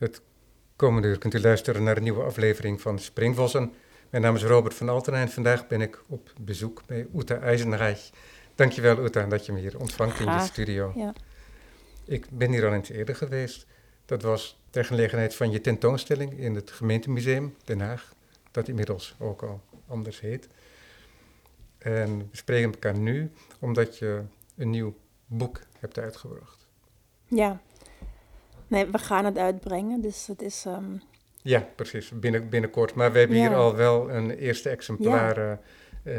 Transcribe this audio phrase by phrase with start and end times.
[0.00, 0.22] Het
[0.76, 3.72] komende uur kunt u luisteren naar een nieuwe aflevering van Springvossen.
[4.10, 8.10] Mijn naam is Robert van Altena en vandaag ben ik op bezoek bij Uta IJzenreich.
[8.54, 10.92] Dankjewel Uta dat je me hier ontvangt in de studio.
[10.96, 11.14] Ja.
[12.04, 13.66] Ik ben hier al eens eerder geweest.
[14.04, 18.12] Dat was ter gelegenheid van je tentoonstelling in het gemeentemuseum Den Haag,
[18.50, 20.48] dat inmiddels ook al anders heet.
[21.78, 24.22] En we spreken elkaar nu omdat je
[24.56, 24.96] een nieuw
[25.26, 26.66] boek hebt uitgebracht.
[27.26, 27.60] Ja.
[28.70, 30.64] Nee, we gaan het uitbrengen, dus het is...
[30.66, 30.84] ehm,
[31.42, 32.94] Ja, precies, binnen, binnenkort.
[32.94, 35.52] Maar we hebben hier al wel een eerste exemplaar eh,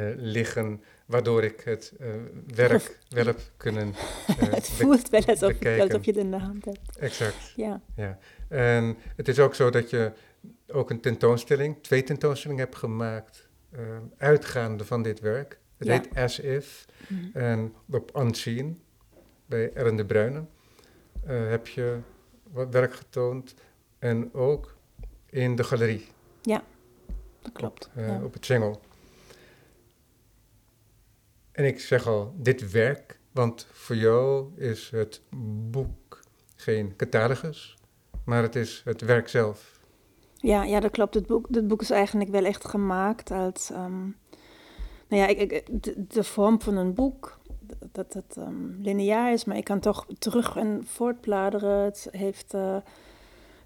[0.09, 2.07] eh, liggen, waardoor ik het eh,
[2.55, 3.93] werk wel heb kunnen...
[4.57, 5.83] het voelt wel alsof, bekijken.
[5.83, 6.97] alsof je het in de hand hebt.
[6.99, 8.17] Exact, Ja, ja.
[8.47, 10.11] En het is ook zo dat je
[10.67, 13.49] ook een tentoonstelling, twee tentoonstellingen hebt gemaakt,
[14.17, 15.59] uitgaande van dit werk.
[15.77, 15.93] Het Ja.
[15.93, 16.85] heet As If.
[17.07, 17.37] Mhm.
[17.37, 18.81] En op Unseen,
[19.45, 20.45] bij Ellen de Bruyne,
[21.25, 21.97] heb je
[22.53, 23.53] werk getoond.
[23.99, 24.75] En ook
[25.29, 26.07] in de galerie.
[27.41, 27.89] dat klopt.
[27.95, 28.23] eh, ja.
[28.23, 28.81] op het Schengel.
[31.51, 35.21] En ik zeg al, dit werk, want voor jou is het
[35.71, 36.19] boek
[36.55, 37.77] geen catalogus,
[38.25, 39.79] maar het is het werk zelf.
[40.35, 41.13] Ja, ja, dat klopt.
[41.13, 43.69] Het boek, het boek is eigenlijk wel echt gemaakt als...
[43.71, 44.01] ehm,
[45.07, 47.39] nou ja, ik, ik, de, de vorm van een boek,
[47.91, 51.83] dat het ehm, lineair is, maar ik kan toch terug en voortbladeren.
[51.83, 52.77] Het heeft eh,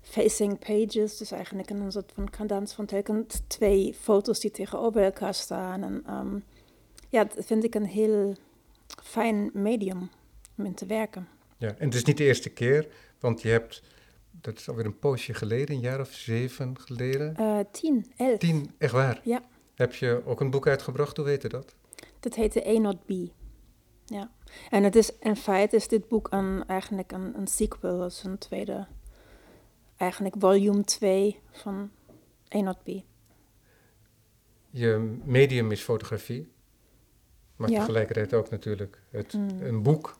[0.02, 5.34] facing pages, dus eigenlijk een soort van cadans van telkens twee foto's die tegenover elkaar
[5.34, 5.84] staan.
[5.84, 6.38] En ehm,
[7.10, 8.36] ja, dat vind ik een heel
[9.04, 10.10] fijn medium
[10.58, 11.28] om in te werken.
[11.58, 12.88] Ja, en het is niet de eerste keer,
[13.20, 13.82] want je hebt,
[14.32, 18.38] dat is alweer een poosje geleden, een jaar of zeven geleden, Eh, tien, elf.
[18.38, 19.22] tien, echt waar.
[19.24, 19.42] Ja.
[19.76, 21.76] Heb je ook een boek uitgebracht, hoe weet je dat?
[22.20, 23.12] Dat heette A Not B.
[24.06, 24.32] Ja.
[24.70, 28.38] En het is, in feite is dit boek een, eigenlijk een, een sequel, dus een
[28.38, 28.88] tweede,
[29.98, 31.92] eigenlijk volume 2 van
[32.56, 32.90] A Not B.
[34.70, 36.52] Je medium is fotografie,
[37.56, 37.80] maar Ja.
[37.80, 39.62] tegelijkertijd ook natuurlijk het, Mm.
[39.62, 40.18] een boek,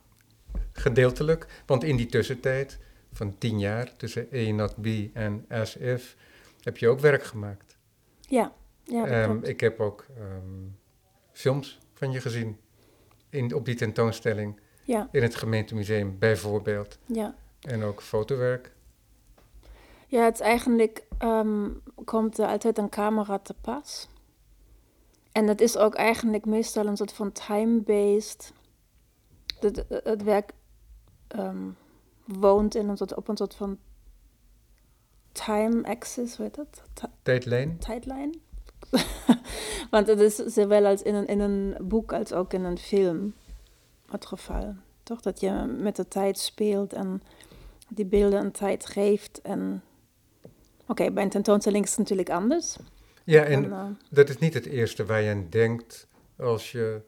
[0.72, 1.64] gedeeltelijk.
[1.66, 2.80] Want in die tussentijd
[3.12, 6.16] van tien jaar, tussen A Not B en As If,
[6.62, 7.78] heb je ook werk gemaakt.
[8.22, 9.48] Ja, ja dat Ehm, klopt.
[9.48, 10.64] ik heb ook ehm,
[11.32, 12.58] films van je gezien
[13.36, 16.98] in, op die tentoonstelling Ja, in het gemeentemuseum bijvoorbeeld.
[17.06, 17.36] ja.
[17.62, 18.72] En ook fotowerk.
[20.08, 21.70] ja, het is eigenlijk, ehm,
[22.06, 24.10] komt er altijd een camera te pas.
[25.32, 28.54] En het is ook eigenlijk meestal een soort van time-based.
[29.60, 30.52] Het, het werk
[31.28, 31.70] ehm,
[32.26, 33.78] woont in een soort, op een soort van
[35.32, 36.82] time-axis, hoe heet dat?
[36.94, 37.78] Ti- Tijdlijn.
[37.78, 38.42] tijdlijn.
[39.92, 43.34] Want het is zowel als in een, in een boek als ook in een film
[44.12, 44.76] het geval.
[45.04, 47.22] Toch dat je met de tijd speelt en
[47.90, 49.42] die beelden een tijd geeft.
[49.42, 49.84] En
[50.88, 52.78] oké, bij een tentoonstelling is het natuurlijk anders.
[53.24, 57.02] Ja, en eh, dat is niet het eerste waar je aan denkt als je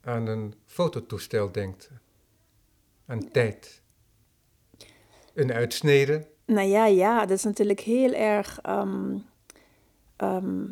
[0.00, 1.90] aan een fototoestel denkt.
[3.06, 3.82] Aan tijd.
[5.34, 6.26] Een uitsnede.
[6.44, 8.60] nou ja, ja, dat is natuurlijk heel erg.
[8.62, 9.16] ehm,
[10.16, 10.64] ehm,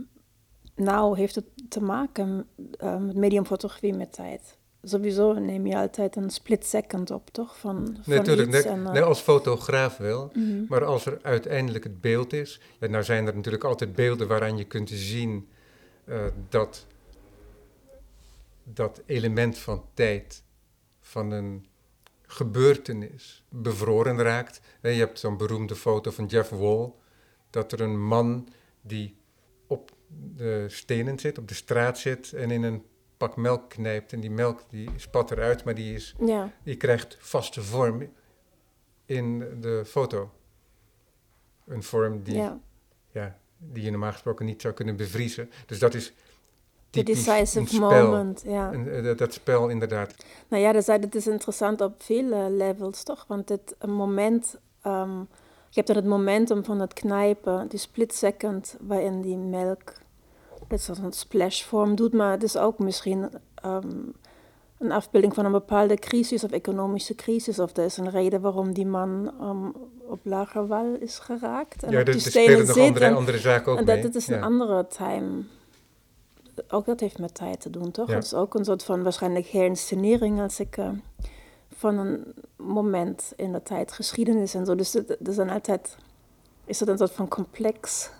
[0.77, 2.47] nou, heeft het te maken
[2.79, 4.59] eh, met mediumfotografie met tijd.
[4.83, 7.59] Sowieso neem je altijd een split second op, toch?
[7.59, 10.31] Van, van Natuurlijk, iets nee, en, eh, nee, als fotograaf wel.
[10.35, 10.65] mhm.
[10.69, 12.61] Maar als er uiteindelijk het beeld is.
[12.81, 15.49] Ja, nou zijn er natuurlijk altijd beelden waaraan je kunt zien
[16.05, 16.87] eh, dat
[18.63, 20.43] dat element van tijd,
[21.01, 21.67] van een
[22.23, 24.61] gebeurtenis, bevroren raakt.
[24.83, 26.93] Je hebt zo'n beroemde foto van Jeff Wall,
[27.51, 28.49] dat er een man
[28.81, 29.17] die
[30.37, 32.85] de stenen zit, op de straat zit en in een
[33.17, 34.13] pak melk knijpt.
[34.13, 38.09] En die melk die spat eruit, maar die, is, Ja, die krijgt vaste vorm
[39.05, 40.31] in de foto.
[41.67, 42.61] Een vorm die, ja.
[43.11, 45.51] ja, die je normaal gesproken niet zou kunnen bevriezen.
[45.67, 46.13] Dus dat is
[46.91, 48.73] een decisive moment, ja.
[48.73, 50.15] Eh, dat, dat spel inderdaad.
[50.49, 53.25] Nou ja, dat is, dat is interessant op veel levels, toch?
[53.29, 55.19] Want het moment, ehm,
[55.69, 59.93] je hebt dan het momentum van het knijpen, die split second waarin die melk
[60.69, 63.89] dat soort van splashvorm doet, maar het is ook misschien ehm,
[64.79, 67.59] een afbeelding van een bepaalde crisis of economische crisis.
[67.59, 69.69] Of er is een reden waarom die man ehm,
[70.07, 71.83] op lager wal is geraakt.
[71.83, 73.95] En ja, er, er spelen nog andere, en- andere zaken ook en mee.
[74.03, 75.43] dat, dat is een andere time.
[76.69, 78.09] Ook dat heeft met tijd te doen, toch?
[78.09, 78.15] Ja.
[78.15, 80.89] Het is ook een soort van waarschijnlijk herinscenering als ik eh,
[81.77, 84.75] van een moment in de tijd geschiedenis en zo.
[84.75, 85.97] Dus het, het is dan altijd,
[86.65, 88.11] is het een soort van complex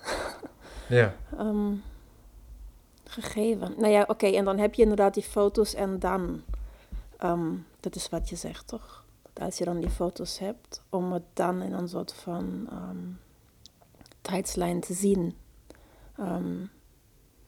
[0.89, 1.73] Ja, ehm,
[3.09, 3.75] gegeven.
[3.77, 6.43] Nou ja, oké, en dan heb je inderdaad die foto's en dan,
[7.19, 9.05] ehm, dat is wat je zegt, toch?
[9.41, 13.19] als je dan die foto's hebt, om het dan in een soort van um,
[14.21, 15.35] tijdslijn te zien.
[16.21, 16.71] Um,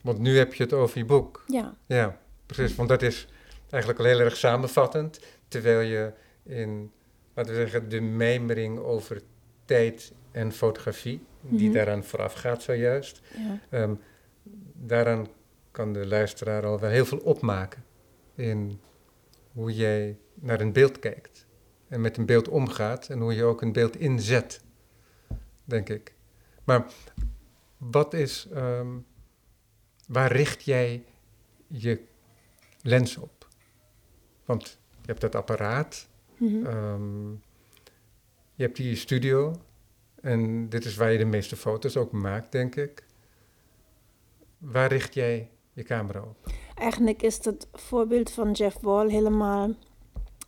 [0.02, 1.44] want nu heb je het over je boek.
[1.46, 1.74] Ja.
[1.86, 2.74] Ja, precies.
[2.74, 3.28] Want dat is
[3.70, 5.20] eigenlijk al heel erg samenvattend.
[5.48, 6.12] Terwijl je
[6.42, 6.92] in,
[7.34, 9.22] laten we zeggen, de mijmering over
[9.64, 11.76] tijd en fotografie, die mhm.
[11.76, 13.20] daaraan vooraf gaat zojuist.
[13.70, 13.96] Ja.
[14.72, 15.26] Daaraan
[15.70, 17.84] kan de luisteraar al wel heel veel opmaken
[18.34, 18.80] in
[19.52, 21.46] hoe jij naar een beeld kijkt
[21.88, 24.60] en met een beeld omgaat en hoe je ook een beeld inzet,
[25.64, 26.14] denk ik.
[26.64, 26.86] Maar
[27.76, 28.98] wat is, ehm,
[30.06, 31.04] waar richt jij
[31.66, 32.00] je
[32.82, 33.48] lens op?
[34.44, 36.66] Want je hebt dat apparaat, mhm.
[36.66, 37.30] ehm,
[38.54, 39.60] je hebt hier je studio
[40.20, 43.06] en dit is waar je de meeste foto's ook maakt, denk ik.
[44.58, 46.52] Waar richt jij je camera op?
[46.74, 49.70] Eigenlijk is het voorbeeld van Jeff Wall helemaal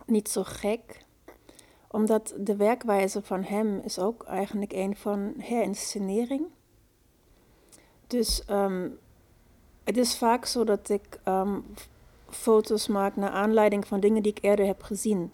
[0.05, 1.05] niet zo gek.
[1.87, 6.45] Omdat de werkwijze van hem is ook eigenlijk een van herinscenering.
[8.07, 8.89] Dus ehm,
[9.83, 11.59] het is vaak zo dat ik ehm,
[12.29, 15.31] foto's maak naar aanleiding van dingen die ik eerder heb gezien.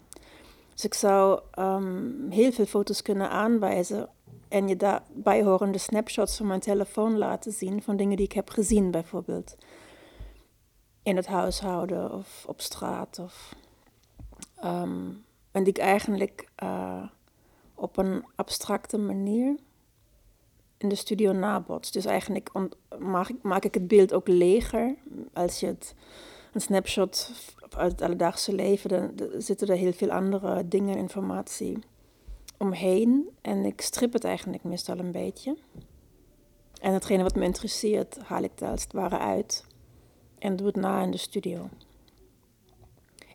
[0.74, 4.08] Dus ik zou um, heel veel foto's kunnen aanwijzen
[4.48, 8.50] en je daarbij horende snapshots van mijn telefoon laten zien van dingen die ik heb
[8.50, 9.56] gezien, bijvoorbeeld.
[11.08, 13.18] In het huishouden of op straat.
[13.18, 13.54] Of,
[14.64, 17.04] um, en die ik eigenlijk uh,
[17.74, 19.56] op een abstracte manier
[20.78, 21.90] in de studio nabots.
[21.90, 22.50] Dus eigenlijk
[22.98, 24.94] maak, ik, maak ik het beeld ook leger.
[25.32, 25.94] Als je het,
[26.52, 27.32] een snapshot
[27.76, 31.78] uit het alledaagse leven, dan, dan zitten er heel veel andere dingen, informatie
[32.56, 33.28] omheen.
[33.40, 35.56] En ik strip het eigenlijk meestal een beetje.
[36.80, 39.66] En hetgene wat me interesseert, haal ik daar als het ware uit.
[40.38, 41.68] En doe het na in de studio.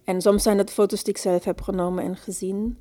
[0.03, 2.77] En soms zijn het foto's die ik zelf heb genomen en gezien.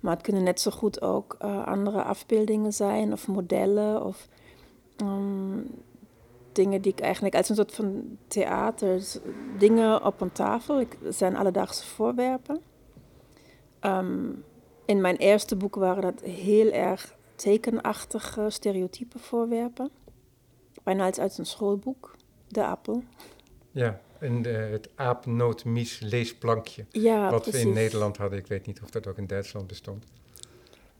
[0.00, 4.28] Maar het kunnen net zo goed ook uh, andere afbeeldingen zijn of modellen of
[4.96, 5.70] um,
[6.52, 9.02] dingen die ik eigenlijk als een soort van theater,
[9.58, 10.80] dingen op een tafel.
[10.80, 12.60] Ik, zijn alledaagse voorwerpen.
[13.80, 14.44] Um,
[14.84, 19.90] in mijn eerste boek waren dat heel erg tekenachtige stereotype voorwerpen.
[20.82, 22.14] Bijna als uit een schoolboek.
[22.48, 23.02] De appel.
[23.72, 26.84] Ja, en de, het aapnootmies leesplankje.
[26.90, 28.38] Ja, wat we in Nederland hadden.
[28.38, 30.04] Ik weet niet of dat ook in Duitsland bestond.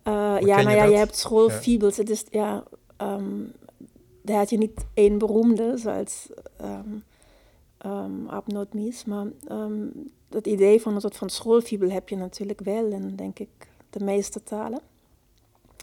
[0.05, 1.97] Uh, ja, nou ja, je hebt schoolfiebels.
[1.97, 2.65] Het is, ja,
[3.03, 3.53] um,
[4.23, 6.29] daar had je niet één beroemde, zoals
[6.61, 7.05] um,
[7.87, 9.05] um, aapnootmies.
[9.05, 9.27] Maar
[10.29, 12.93] dat idee van een soort van schoolfiebel heb je natuurlijk wel.
[12.93, 13.49] En denk ik,
[13.91, 14.81] de meeste talen.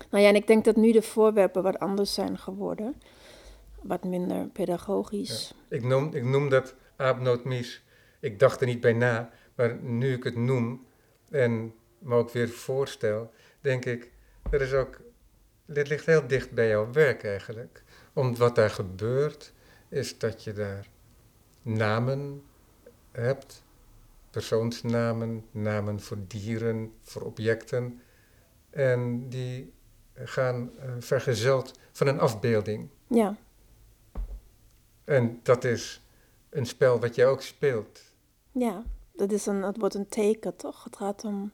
[0.10, 2.96] Nou ja, en ik denk dat nu de voorwerpen wat anders zijn geworden.
[3.82, 5.54] Wat minder pedagogisch.
[5.68, 7.84] Ik, noem, ik noem dat aapnootmies.
[8.20, 10.86] Ik dacht er niet bij na, maar nu ik het noem
[11.30, 14.12] en me ook weer voorstel, denk ik,
[14.52, 15.02] er is ook,
[15.66, 17.84] dit ligt heel dicht bij jouw werk eigenlijk.
[18.14, 19.54] Omdat wat daar gebeurt,
[19.90, 20.88] is dat je daar
[21.62, 22.44] namen
[23.12, 23.64] hebt
[24.30, 28.02] persoonsnamen, namen voor dieren, voor objecten.
[28.70, 29.74] En die
[30.14, 32.90] gaan uh, vergezeld van een afbeelding.
[33.08, 33.36] Ja.
[35.04, 36.02] En dat is
[36.50, 38.02] een spel wat jij ook speelt.
[38.52, 40.84] Ja, dat is een, het wordt een teken, toch?
[40.84, 41.52] Het gaat om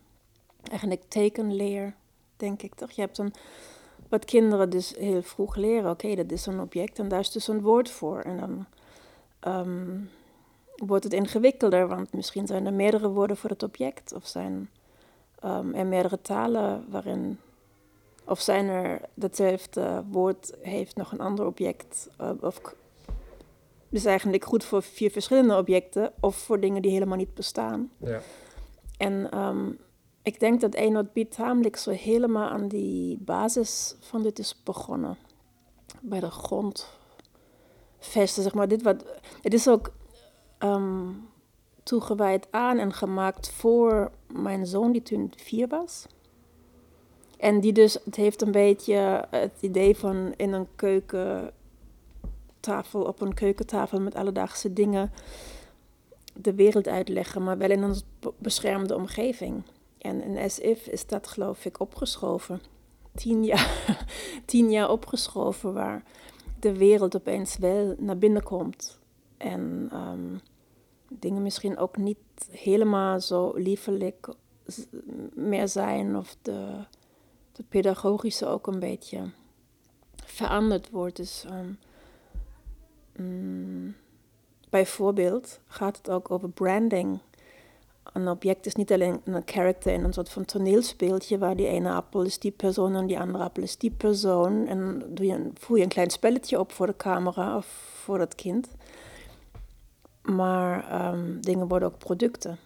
[0.69, 1.95] eigenlijk tekenleer,
[2.37, 2.91] denk ik, toch?
[2.91, 3.33] Je hebt een,
[4.09, 5.91] wat kinderen dus heel vroeg leren.
[5.91, 8.19] Oké, dat is een object en daar is dus een woord voor.
[8.19, 8.65] En dan
[9.53, 10.09] um,
[10.75, 14.69] wordt het ingewikkelder, want misschien zijn er meerdere woorden voor het object, of zijn
[15.43, 17.39] um, er meerdere talen waarin,
[18.25, 22.61] of zijn er datzelfde woord heeft nog een ander object, uh, of
[23.89, 27.91] dus eigenlijk goed voor vier verschillende objecten, of voor dingen die helemaal niet bestaan.
[27.97, 28.21] Ja.
[28.97, 29.77] En um,
[30.23, 35.17] ik denk dat Eenhout Biet tamelijk zo helemaal aan die basis van dit is begonnen.
[36.01, 38.67] Bij de grondvesten, zeg maar.
[38.67, 39.05] Dit wat,
[39.41, 39.93] het is ook
[40.59, 41.27] um,
[41.83, 46.05] toegewijd aan en gemaakt voor mijn zoon, die toen vier was.
[47.37, 50.67] En die dus, het heeft een beetje het idee van in een
[52.65, 55.11] keukentafel, op een keukentafel met alledaagse dingen
[56.33, 57.95] de wereld uitleggen, maar wel in een
[58.37, 59.63] beschermde omgeving.
[59.97, 62.61] En in SIF is dat geloof ik opgeschoven.
[63.15, 64.05] Tien jaar,
[64.45, 66.03] tien jaar opgeschoven waar
[66.59, 68.99] de wereld opeens wel naar binnen komt.
[69.37, 70.41] En um,
[71.09, 72.17] dingen misschien ook niet
[72.51, 74.29] helemaal zo liefelijk
[75.33, 76.85] meer zijn of de,
[77.69, 79.29] pedagogische ook een beetje
[80.25, 81.15] veranderd wordt.
[81.15, 81.77] Dus um,
[83.17, 83.95] mm,
[84.69, 87.19] bijvoorbeeld gaat het ook over branding.
[88.13, 91.91] een object is niet alleen een character in een soort van toneelspeeltje waar die ene
[91.91, 94.67] appel is die persoon en die andere appel is die persoon.
[94.67, 97.65] En doe je voer je een klein spelletje op voor de camera of
[98.03, 98.67] voor het kind.
[100.21, 102.57] Maar ehm, dingen worden ook producten.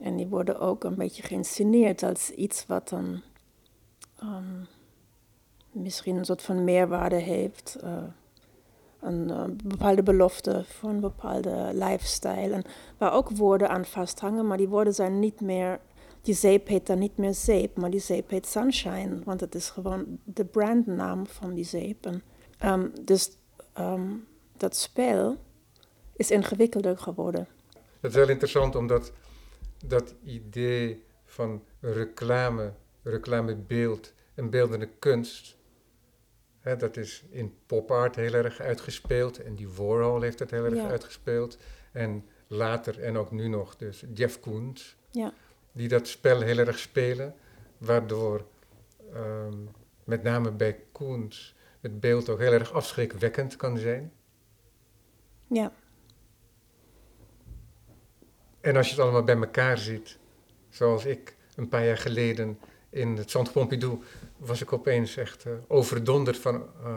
[0.00, 3.22] En die worden ook een beetje geïnsceneerd als iets wat dan
[4.18, 4.62] ehm,
[5.70, 7.76] misschien een soort van meerwaarde heeft.
[7.84, 8.02] Uh,
[9.00, 12.52] een uh, bepaalde belofte voor een bepaalde lifestyle.
[12.52, 12.64] En
[12.98, 15.80] waar ook woorden aan vasthangen, maar die woorden zijn niet meer.
[16.22, 19.70] Die zeep heet dan niet meer zeep, maar die zeep heet Sunshine, want het is
[19.70, 22.06] gewoon de brandnaam van die zeep.
[22.06, 22.22] En,
[22.64, 23.36] um, dus
[23.78, 24.26] um,
[24.56, 25.36] dat spel
[26.16, 27.48] is ingewikkelder geworden.
[28.00, 29.12] Het is heel interessant omdat
[29.86, 32.72] dat idee van reclame,
[33.02, 35.56] reclamebeeld en beeldende kunst
[36.74, 39.42] dat is in pop art heel erg uitgespeeld.
[39.42, 41.58] En die Warhol heeft het heel erg uitgespeeld.
[41.92, 44.96] En later en ook nu nog dus Jeff Koons.
[45.10, 45.32] Ja.
[45.72, 47.34] Die dat spel heel erg spelen.
[47.78, 48.46] Waardoor
[49.12, 49.56] ehm,
[50.04, 54.12] met name bij Koens het beeld ook heel erg afschrikwekkend kan zijn.
[55.46, 55.72] Ja.
[58.60, 60.18] En als je het allemaal bij elkaar ziet,
[60.68, 62.58] zoals ik een paar jaar geleden
[62.96, 64.02] in het Centre Pompidou
[64.36, 66.96] was ik opeens echt uh, overdonderd van uh,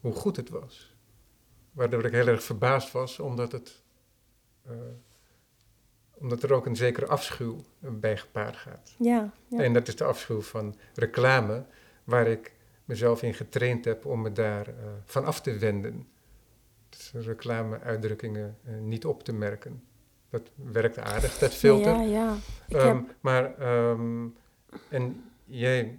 [0.00, 0.96] hoe goed het was.
[1.72, 3.82] Waardoor ik heel erg verbaasd was, omdat, het,
[4.66, 4.72] uh,
[6.14, 8.94] omdat er ook een zekere afschuw bij gepaard gaat.
[8.98, 11.64] Ja, ja, En dat is de afschuw van reclame,
[12.04, 14.74] waar ik mezelf in getraind heb om me daar
[15.04, 16.08] van af te wenden.
[16.88, 19.82] Dus reclame-uitdrukkingen niet op te merken.
[20.30, 21.96] Dat werkt aardig, dat filter.
[22.00, 22.36] Ja,
[22.66, 22.88] ja.
[22.88, 23.14] Um, heb...
[23.20, 24.36] Maar, um,
[24.88, 25.98] en jij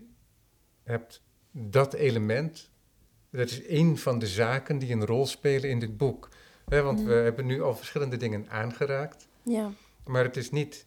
[0.84, 2.70] hebt dat element.
[3.30, 6.30] Dat is een van de zaken die een rol spelen in dit boek.
[6.66, 9.28] want we hebben nu al verschillende dingen aangeraakt.
[9.44, 9.72] Ja.
[10.06, 10.86] Maar het is niet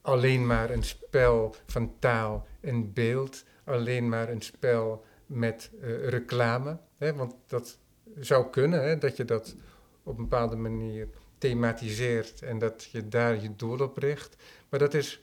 [0.00, 6.78] alleen maar een spel van taal en beeld, alleen maar een spel met uh, reclame.
[6.96, 7.78] Hè, want dat
[8.20, 9.56] zou kunnen, hè, dat je dat
[10.02, 14.36] op een bepaalde manier thematiseert en dat je daar je doel op richt.
[14.68, 15.22] Maar dat is,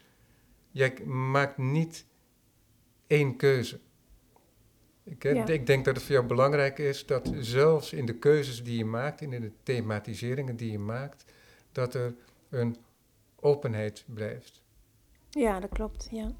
[0.72, 2.06] jij maakt niet
[3.06, 3.80] één keuze.
[5.04, 8.78] Ik, ik, denk dat het voor jou belangrijk is dat zelfs in de keuzes die
[8.78, 11.24] je maakt, in de thematiseringen die je maakt,
[11.72, 12.14] dat er
[12.48, 12.76] een
[13.40, 14.62] openheid blijft.
[15.30, 16.32] Ja, dat klopt, ja.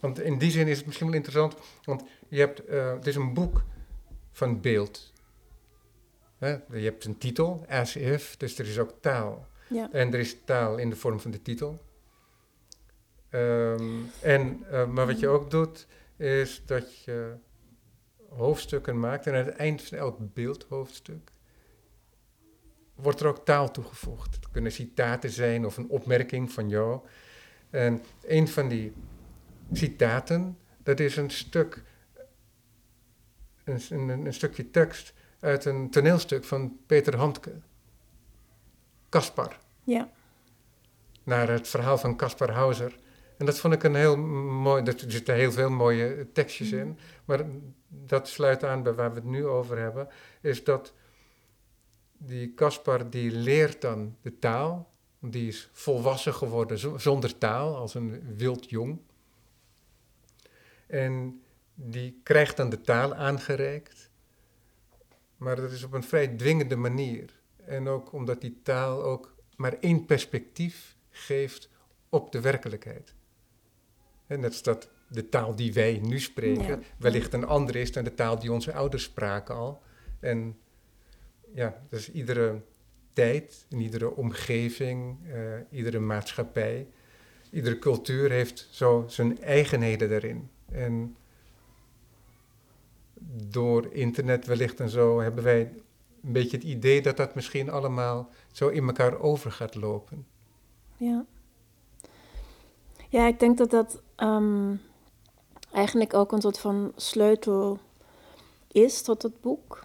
[0.00, 3.16] Want in die zin is het misschien wel interessant, want je hebt, uh, het is
[3.16, 3.64] een boek
[4.32, 5.12] van beeld.
[6.38, 6.50] Hè?
[6.50, 9.46] Je hebt een titel, as if, dus er is ook taal.
[9.68, 9.92] Ja.
[9.92, 11.78] En er is taal in de vorm van de titel.
[13.34, 15.86] Um, en, uh, maar wat je ook doet,
[16.16, 17.34] is dat je
[18.28, 21.32] hoofdstukken maakt en aan het eind van elk beeldhoofdstuk
[22.94, 24.34] wordt er ook taal toegevoegd.
[24.34, 27.00] Het kunnen citaten zijn of een opmerking van jou.
[27.70, 28.92] En een van die
[29.72, 31.82] citaten, dat is een stuk,
[33.64, 37.52] een, een, een stukje tekst uit een toneelstuk van Peter Handke.
[39.08, 39.58] Kaspar.
[39.84, 40.10] Ja.
[41.22, 43.02] Naar het verhaal van Kaspar Hauser.
[43.36, 46.96] En dat vond ik een heel mooi, er zitten heel veel mooie tekstjes in, mm.
[47.24, 47.44] maar
[47.88, 50.08] dat sluit aan bij waar we het nu over hebben,
[50.40, 50.92] is dat
[52.18, 58.36] die Caspar die leert dan de taal, die is volwassen geworden zonder taal, als een
[58.36, 58.98] wild jong.
[60.86, 61.42] En
[61.74, 64.10] die krijgt dan de taal aangereikt,
[65.36, 67.42] maar dat is op een vrij dwingende manier.
[67.64, 71.68] En ook omdat die taal ook maar één perspectief geeft
[72.08, 73.14] op de werkelijkheid.
[74.26, 78.04] En dat is dat de taal die wij nu spreken wellicht een andere is dan
[78.04, 79.82] de taal die onze ouders spraken al.
[80.20, 80.58] En
[81.54, 82.60] ja, dus iedere
[83.12, 85.34] tijd, in iedere omgeving, uh,
[85.70, 86.86] iedere maatschappij,
[87.50, 90.50] iedere cultuur heeft zo zijn eigenheden daarin.
[90.70, 91.16] En
[93.50, 95.72] door internet wellicht en zo hebben wij
[96.24, 100.26] een beetje het idee dat dat misschien allemaal zo in elkaar over gaat lopen.
[100.96, 101.24] Ja.
[103.08, 104.80] Ja, ik denk dat dat um,
[105.72, 107.78] eigenlijk ook een soort van sleutel
[108.72, 109.84] is tot het boek.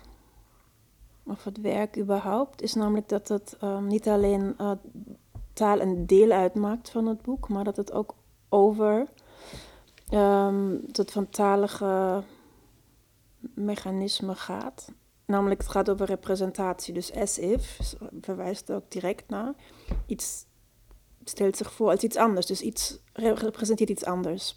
[1.24, 2.62] Of het werk überhaupt.
[2.62, 4.72] Is namelijk dat het um, niet alleen uh,
[5.54, 8.16] taal een deel uitmaakt van het boek, maar dat het ook
[8.50, 9.08] over
[10.14, 12.24] um, het van talige
[13.40, 14.92] mechanisme gaat.
[15.26, 16.94] Namelijk, het gaat over representatie.
[16.94, 17.80] Dus as if
[18.22, 19.54] verwijst ook direct naar
[20.06, 20.46] iets
[21.30, 22.46] stelt zich voor als iets anders.
[22.46, 24.56] Dus iets representeert iets anders.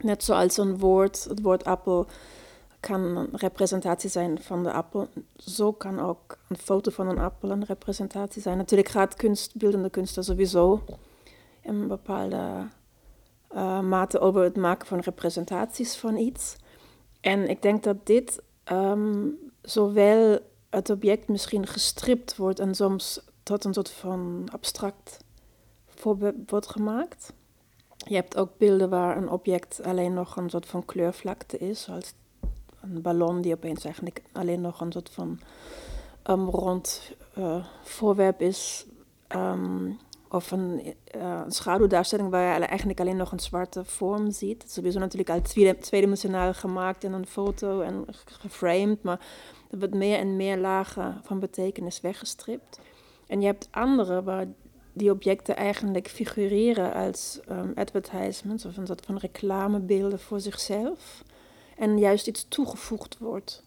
[0.00, 2.06] Net zoals een woord, het woord appel,
[2.80, 5.08] kan een representatie zijn van de appel.
[5.36, 8.56] Zo kan ook een foto van een appel een representatie zijn.
[8.56, 10.84] Natuurlijk gaat kunst, beeldende kunst sowieso
[11.60, 12.68] in bepaalde
[13.54, 16.56] uh, mate over het maken van representaties van iets.
[17.20, 20.38] En ik denk dat dit um, zowel
[20.70, 25.21] het object misschien gestript wordt en soms tot een soort van abstract
[26.46, 27.32] wordt gemaakt.
[27.96, 32.14] Je hebt ook beelden waar een object alleen nog een soort van kleurvlakte is, zoals
[32.80, 35.40] een ballon die opeens eigenlijk alleen nog een soort van
[36.30, 38.86] um, rond uh, voorwerp is.
[39.28, 39.98] Um,
[40.32, 44.62] of een, uh, een, schaduwdaarstelling waar je eigenlijk alleen nog een zwarte vorm ziet.
[44.62, 45.40] Het is sowieso natuurlijk al
[45.80, 49.20] tweedimensionaal gemaakt in een foto en geframed, maar
[49.70, 52.80] er wordt meer en meer lagen van betekenis weggestript.
[53.26, 54.46] En je hebt andere waar
[54.92, 61.22] die objecten eigenlijk figureren als um, advertisements of een soort van reclamebeelden voor zichzelf.
[61.76, 63.62] En juist iets toegevoegd wordt.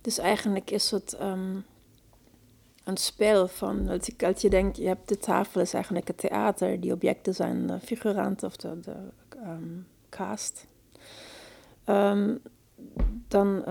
[0.00, 1.64] Dus eigenlijk is het um,
[2.84, 6.80] een spel van, als, als je denkt, je hebt de tafel is eigenlijk het theater,
[6.80, 8.96] die objecten zijn de figuranten of de, de
[9.44, 10.66] um, cast.
[13.28, 13.64] dan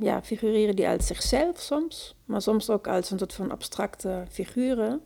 [0.00, 5.00] ja, figureren die als zichzelf soms, maar soms ook als een soort van abstracte figuren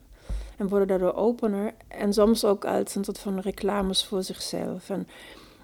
[0.57, 1.75] en worden daardoor opener.
[1.89, 4.91] En soms ook als een soort van reclames voor zichzelf.
[4.91, 5.09] En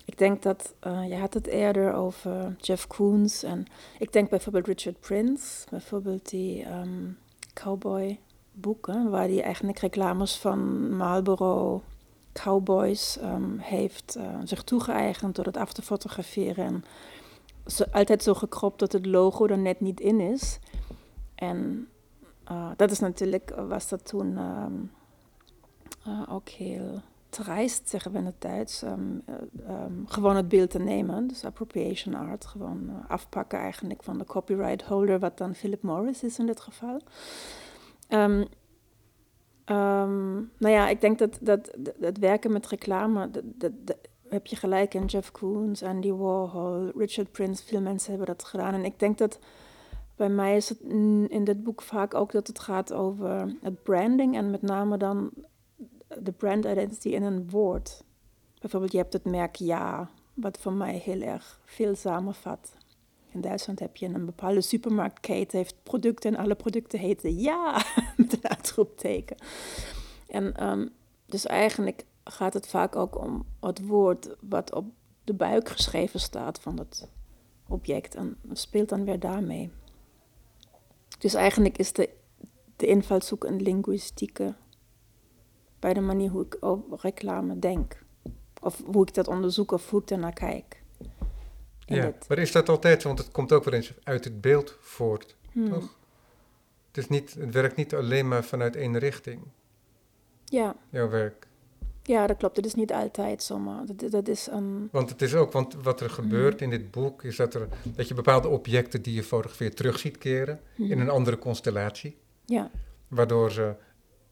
[0.04, 3.42] ik denk dat, uh, je had het eerder over Jeff Koons.
[3.42, 3.66] En
[3.98, 7.18] ik denk bijvoorbeeld Richard Prince, bijvoorbeeld die um,
[7.54, 8.18] cowboy
[8.52, 11.82] boeken, waar hij eigenlijk reclames van Marlboro
[12.32, 16.64] cowboys um, heeft uh, zich toegeëigend door het af te fotograferen.
[16.64, 16.84] En
[17.66, 20.58] zo, altijd zo gekropt dat het logo er net niet in is.
[21.34, 21.88] En
[22.50, 24.90] uh, dat is natuurlijk, was dat toen um,
[26.06, 29.22] uh, ook heel dreist, zeggen we in het um,
[29.68, 31.26] um, gewoon het beeld te nemen.
[31.26, 36.38] Dus appropriation art, gewoon afpakken eigenlijk van de copyright holder, wat dan Philip Morris is
[36.38, 37.00] in dit geval.
[38.08, 38.48] Um,
[40.58, 43.96] nou ja, ik denk dat, dat, dat, werken met reclame, dat, dat,
[44.28, 48.74] heb je gelijk in Jeff Koons, Andy Warhol, Richard Prince, veel mensen hebben dat gedaan.
[48.74, 49.38] En ik denk dat
[50.22, 50.80] bij mij is het
[51.28, 55.30] in dit boek vaak ook dat het gaat over het branding en met name dan
[56.18, 58.04] de brand identity in een woord.
[58.60, 62.76] Bijvoorbeeld, je hebt het merk Ja, wat voor mij heel erg veel samenvat.
[63.28, 67.84] In Duitsland heb je een bepaalde supermarktketen, heeft producten en alle producten heten Ja,
[68.16, 69.36] met een uitroepteken.
[70.26, 70.90] En um,
[71.26, 74.84] dus eigenlijk gaat het vaak ook om het woord wat op
[75.24, 77.08] de buik geschreven staat van het
[77.68, 79.70] object en speelt dan weer daarmee.
[81.22, 82.08] Dus eigenlijk is de,
[82.76, 84.54] de invalshoek een linguïstieke
[85.78, 88.02] bij de manier hoe ik over reclame denk.
[88.60, 90.82] Of hoe ik dat onderzoek of hoe ik ernaar kijk.
[91.86, 95.36] ja, maar is dat altijd, want het komt ook wel eens uit het beeld voort,
[95.52, 95.70] hmm.
[95.70, 95.96] toch?
[96.86, 99.42] Het, is niet, het werkt niet alleen maar vanuit één richting.
[100.44, 100.76] Ja.
[100.90, 101.46] Jouw werk.
[102.02, 102.56] Ja, dat klopt.
[102.56, 103.86] Het is niet altijd zomaar.
[103.86, 104.88] Dat, dat is een...
[104.92, 106.72] Want het is ook, want wat er gebeurt hmm.
[106.72, 110.18] in dit boek is dat, er, dat je bepaalde objecten die je fotografeert terug ziet
[110.18, 111.00] keren in hmm.
[111.00, 112.16] een andere constellatie.
[112.44, 112.70] Ja.
[113.08, 113.74] Waardoor ze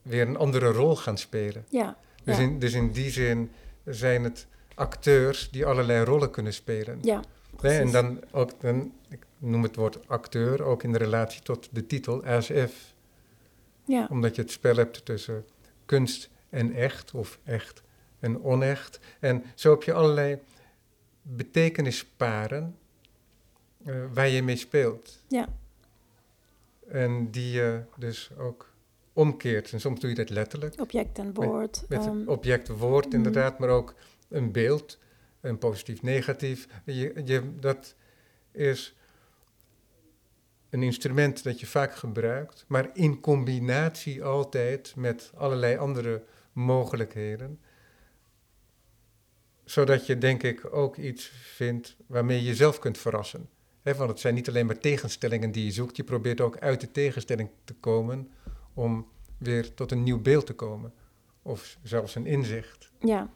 [0.03, 1.65] weer een andere rol gaan spelen.
[1.69, 1.97] Ja.
[2.25, 3.51] Dus, In, dus in die zin
[3.85, 6.99] zijn het acteurs die allerlei rollen kunnen spelen.
[7.03, 7.23] Ja.
[7.61, 11.87] en dan ook, dan, ik noem het woord acteur, ook in de relatie tot de
[11.87, 12.95] titel, as if.
[13.85, 14.07] Ja.
[14.11, 15.45] Omdat je het spel hebt tussen
[15.87, 17.83] kunst en echt, of echt
[18.21, 19.01] en onecht.
[19.21, 20.39] En zo heb je allerlei
[21.23, 22.77] betekenisparen
[23.87, 25.23] uh, waar je mee speelt.
[25.29, 25.49] Ja.
[26.89, 28.73] En die je dus ook
[29.13, 29.73] omkeert.
[29.73, 30.81] En soms doe je dat letterlijk.
[30.81, 31.85] Object en woord.
[31.89, 33.17] Met, met um, object, woord mhm.
[33.17, 33.95] inderdaad, maar ook
[34.29, 34.99] een beeld,
[35.41, 36.67] een positief, negatief.
[36.85, 37.95] Je, je, dat
[38.53, 38.95] is
[40.71, 47.61] een instrument dat je vaak gebruikt, maar in combinatie altijd met allerlei andere mogelijkheden.
[49.65, 53.49] Zodat je, denk ik, ook iets vindt waarmee je jezelf kunt verrassen.
[53.83, 56.81] He, want het zijn niet alleen maar tegenstellingen die je zoekt, je probeert ook uit
[56.81, 58.31] de tegenstelling te komen
[58.75, 59.07] om
[59.39, 60.93] weer tot een nieuw beeld te komen.
[61.43, 62.93] Of zelfs een inzicht.
[62.99, 63.31] Ja.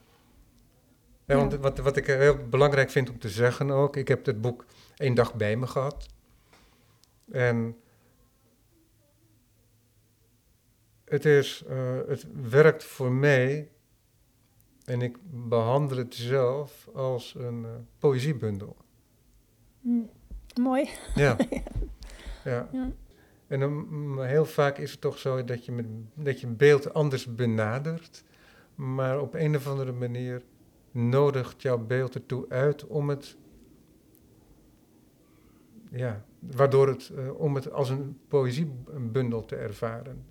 [1.24, 4.40] ja want wat, wat ik heel belangrijk vind om te zeggen ook, ik heb het
[4.40, 4.64] boek
[4.96, 6.06] één dag bij me gehad.
[7.30, 7.76] En
[11.04, 13.70] het, is, uh, het werkt voor mij,
[14.84, 18.76] en ik behandel het zelf als een uh, poëziebundel.
[19.80, 20.10] Mm,
[20.60, 20.88] mooi.
[21.14, 21.36] Ja.
[22.44, 22.68] ja.
[22.72, 22.92] ja.
[23.46, 27.34] En dan, heel vaak is het toch zo dat je, met, dat je beeld anders
[27.34, 28.24] benadert,
[28.74, 30.42] maar op een of andere manier
[30.90, 33.36] nodigt jouw beeld ertoe uit om het
[35.90, 40.24] ja, waardoor het, uh, om het als een poëziebundel te ervaren.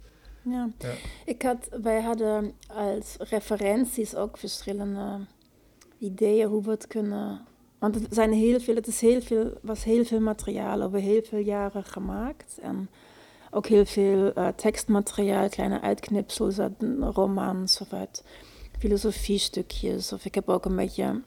[0.44, 0.70] Ja.
[0.80, 0.94] ja.
[1.26, 5.20] Ik had, wij hadden als referenties ook verschillende
[5.98, 7.42] ideeën hoe we het kunnen.
[7.80, 11.22] Want het, zijn heel veel, het is heel veel, was heel veel materiaal over heel
[11.24, 12.58] veel jaren gemaakt.
[12.62, 12.90] En
[13.52, 18.24] ook heel veel uh, tekstmateriaal, kleine uitknipsels uit romans of uit
[18.80, 20.14] filosofiestukjes.
[20.14, 21.22] Of ik heb ook een beetje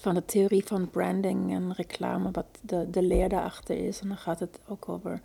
[0.00, 4.00] van de theorie van branding en reclame, wat de, de leer daarachter is.
[4.00, 5.20] En dan gaat het ook over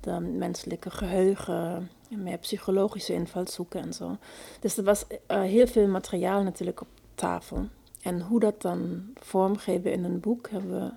[0.00, 4.16] de menselijke geheugen, en meer psychologische invalshoeken en zo.
[4.60, 7.68] Dus er was uh, heel veel materiaal natuurlijk op tafel.
[8.02, 10.92] En hoe dat dan vormgeven in een boek hebben we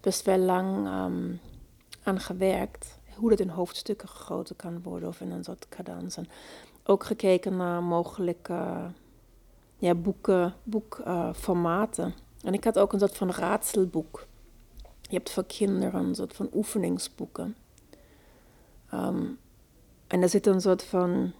[0.00, 1.40] best wel lang um,
[2.02, 2.98] aan gewerkt.
[3.14, 6.16] Hoe dat in hoofdstukken gegoten kan worden of in een soort cadans.
[6.84, 8.90] Ook gekeken naar mogelijke
[9.76, 12.14] ja, boeken, boekformaten.
[12.42, 14.26] en ik had ook een soort van raadselboek.
[15.00, 17.56] Je hebt voor kinderen een soort van oefeningsboeken.
[18.90, 19.22] Ehm,
[20.06, 21.32] en er zit een soort van,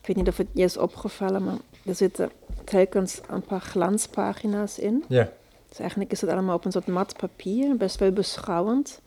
[0.00, 2.30] ik weet niet of het je is opgevallen, maar er zitten
[2.64, 5.04] telkens een paar glanspagina's in.
[5.08, 5.30] Ja.
[5.68, 9.00] Dus eigenlijk is het allemaal op een soort mat papier, best wel beschouwend.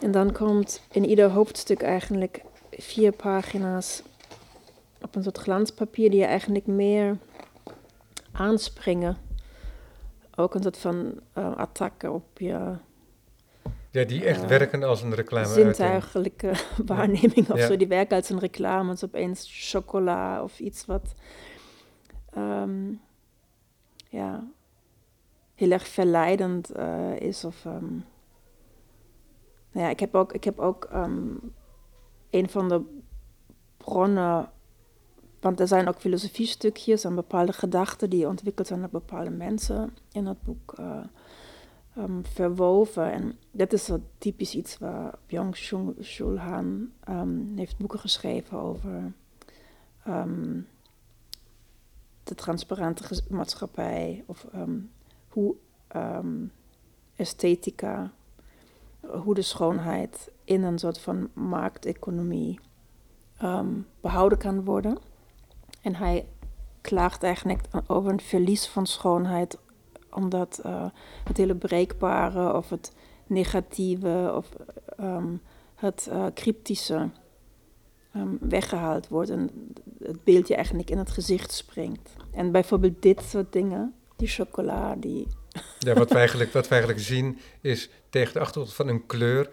[0.00, 4.02] En dan komt in ieder hoofdstuk eigenlijk vier pagina's
[5.00, 7.16] op een soort glanspapier die je eigenlijk meer
[8.32, 9.16] aanspringen.
[10.36, 11.62] Ook een soort van uh,
[12.12, 12.74] op je.
[13.94, 15.46] Ja, die echt uh, werken als een reclame.
[15.46, 16.52] Zintuigelijke
[16.86, 17.76] waarneming of zo.
[17.76, 18.90] Die werken als een reclame.
[18.90, 21.14] Dus opeens chocola of iets wat.
[22.36, 23.00] Um,
[24.08, 24.44] ja,
[25.54, 27.44] heel erg verleidend uh, is.
[27.44, 28.04] Of, um,
[29.72, 31.40] nou ja, ik heb ook, ik heb ook um,
[32.30, 32.82] een van de
[33.76, 34.48] bronnen
[35.40, 40.26] want er zijn ook filosofiestukjes en bepaalde gedachten die ontwikkeld zijn door bepaalde mensen in
[40.26, 41.04] het boek uh,
[41.98, 43.12] um, verwoven.
[43.12, 49.12] En dat is zo typisch iets waar Byung-Chul Han um, heeft boeken geschreven over
[50.08, 50.68] um,
[52.24, 54.46] de transparante maatschappij of
[55.28, 55.54] hoe
[57.16, 58.12] esthetica,
[59.00, 62.60] hoe de schoonheid in een soort van markteconomie
[64.00, 64.98] behouden kan worden.
[65.80, 66.26] En hij
[66.80, 69.58] klaagt eigenlijk over een verlies van schoonheid,
[70.14, 70.86] omdat uh,
[71.24, 72.92] het hele breekbare of het
[73.26, 74.48] negatieve of
[75.00, 75.40] um,
[75.74, 77.10] het uh, cryptische
[78.16, 79.50] um, weggehaald wordt en
[79.98, 82.10] het beeldje eigenlijk in het gezicht springt.
[82.32, 85.26] En bijvoorbeeld dit soort dingen, die chocola, die...
[85.78, 89.50] Ja, wat we eigenlijk, wat we eigenlijk zien is tegen de achtergrond van een kleur,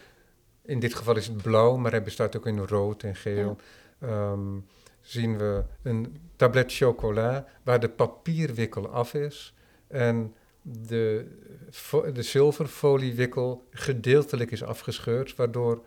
[0.65, 3.57] in dit geval is het blauw, maar hij bestaat ook in rood en geel.
[3.99, 4.31] Ja.
[4.31, 4.65] Um,
[5.01, 9.53] zien we een tablet chocola waar de papierwikkel af is
[9.87, 11.25] en de,
[12.13, 15.85] de zilverfoliewikkel gedeeltelijk is afgescheurd, waardoor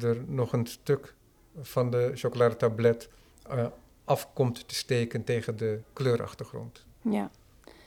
[0.00, 1.14] er nog een stuk
[1.60, 3.08] van de chocoladetablet
[3.52, 3.66] uh,
[4.04, 6.84] afkomt te steken tegen de kleurachtergrond.
[7.00, 7.30] Ja.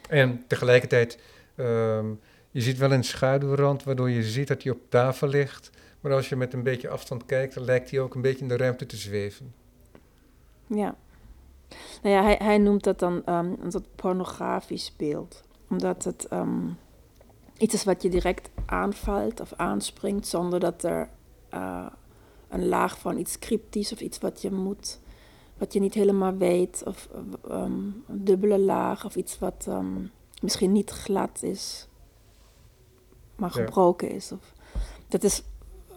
[0.10, 1.20] En tegelijkertijd,
[1.56, 2.20] um,
[2.52, 5.70] je ziet wel een schaduwrand, waardoor je ziet dat hij op tafel ligt.
[6.02, 8.48] Maar als je met een beetje afstand kijkt, dan lijkt hij ook een beetje in
[8.48, 9.54] de ruimte te zweven.
[10.68, 10.96] Ja.
[12.02, 15.44] Nou ja, hij, hij noemt dat dan um, een soort pornografisch beeld.
[15.70, 16.78] Omdat het um,
[17.58, 21.10] iets is wat je direct aanvalt of aanspringt, zonder dat er
[21.54, 21.86] uh,
[22.50, 25.00] een laag van iets cryptisch of iets wat je moet,
[25.58, 27.10] wat je niet helemaal weet, of
[27.50, 29.70] um, een dubbele laag of iets wat
[30.42, 31.88] misschien niet glad is,
[33.36, 34.32] maar gebroken is.
[34.32, 34.54] Of,
[35.08, 35.44] dat is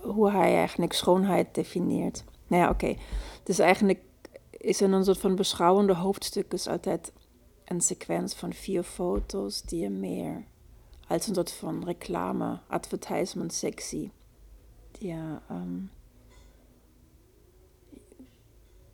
[0.02, 2.24] hoe hij eigenlijk schoonheid definieert.
[2.46, 2.84] Nou ja, oké.
[2.84, 2.98] Okay.
[3.42, 4.00] Dus eigenlijk
[4.50, 7.12] is in een soort van beschouwende hoofdstuk is altijd
[7.70, 10.44] een sequentie van vier foto's die je meer
[11.06, 14.12] als een soort van reclame, advertisement sectie,
[14.90, 15.90] die je um,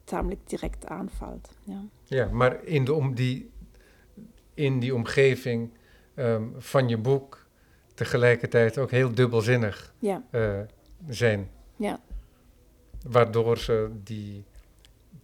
[0.05, 1.51] tamelijk direct aanvalt.
[1.65, 3.51] Ja, ja maar in, de om die,
[4.55, 5.71] in die omgeving
[6.15, 7.47] um, van je boek
[7.95, 10.25] tegelijkertijd ook heel dubbelzinnig ja.
[10.31, 10.61] uh,
[11.09, 11.51] zijn.
[11.77, 12.01] Ja.
[13.03, 14.45] Waardoor ze die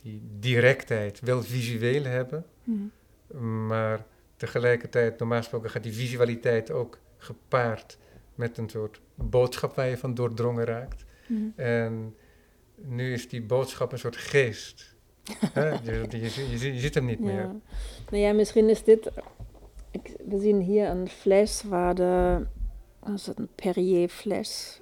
[0.02, 2.90] die directheid wel visueel hebben, hmm.
[3.40, 4.04] Maar
[4.36, 7.98] tegelijkertijd, normaal gesproken, gaat die visualiteit ook gepaard
[8.34, 11.04] met een soort boodschap waar je van doordrongen raakt.
[11.26, 11.52] Hmm.
[11.56, 12.14] En
[12.74, 14.96] nu is die boodschap een soort geest.
[15.54, 17.24] je, je, je, je, ziet hem niet ja.
[17.24, 17.50] meer.
[18.10, 19.10] Nou ja, misschien is dit.
[19.90, 22.46] Ik, we zien hier een fles waar de.
[23.04, 24.80] Dat een Perrier-fles.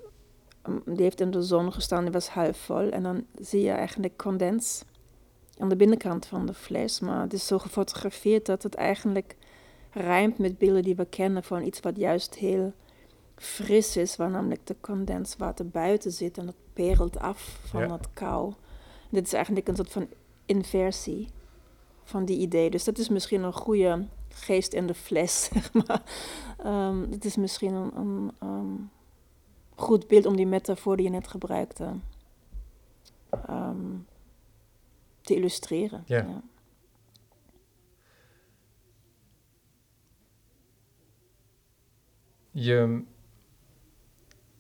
[0.84, 2.90] Die heeft in de zon gestaan, die was half vol.
[2.90, 4.84] En dan zie je eigenlijk condens
[5.61, 7.01] aan de binnenkant van de fles.
[7.01, 9.37] Maar het is zo gefotografeerd dat het eigenlijk
[9.90, 12.73] rijmt met beelden die we kennen van iets wat juist heel
[13.37, 17.92] fris is, waar namelijk de condenswater buiten zit en het perelt af van Ja.
[17.92, 18.53] het kou.
[19.09, 20.09] Dit is eigenlijk een soort van
[20.46, 21.29] inversie
[22.05, 22.70] van die idee.
[22.70, 26.03] Dus dat is misschien een goede geest in de fles, zeg maar.
[27.11, 28.75] Het is misschien een, een ehm,
[29.75, 31.92] goed beeld om die metafoor die je net gebruikte
[33.46, 33.77] ehm,
[35.31, 36.03] te illustreren.
[36.07, 36.43] Ja.
[42.51, 43.05] Je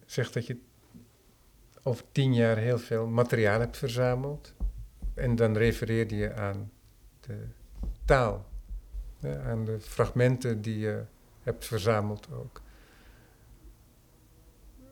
[0.06, 0.58] zegt dat je
[1.82, 4.54] over tien jaar heel veel materiaal hebt verzameld.
[5.14, 6.70] En dan refereerde je aan
[7.20, 7.46] de
[8.04, 8.48] taal.
[9.22, 11.04] aan de fragmenten die je
[11.42, 12.62] hebt verzameld ook.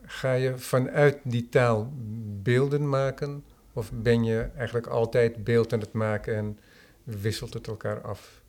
[0.01, 1.93] Ga je vanuit die taal
[2.41, 3.43] beelden maken?
[3.73, 6.59] Of ben je eigenlijk altijd beeld aan het maken en
[7.03, 8.41] wisselt het elkaar af?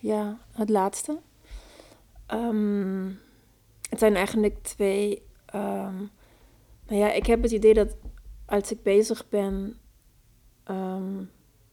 [0.00, 1.18] Ja, het laatste.
[2.26, 3.06] Ehm,
[3.88, 5.22] het zijn eigenlijk twee.
[5.46, 5.96] ehm,
[6.86, 7.96] nou ja, ik heb het idee dat
[8.46, 9.78] als ik bezig ben
[10.64, 11.24] ehm,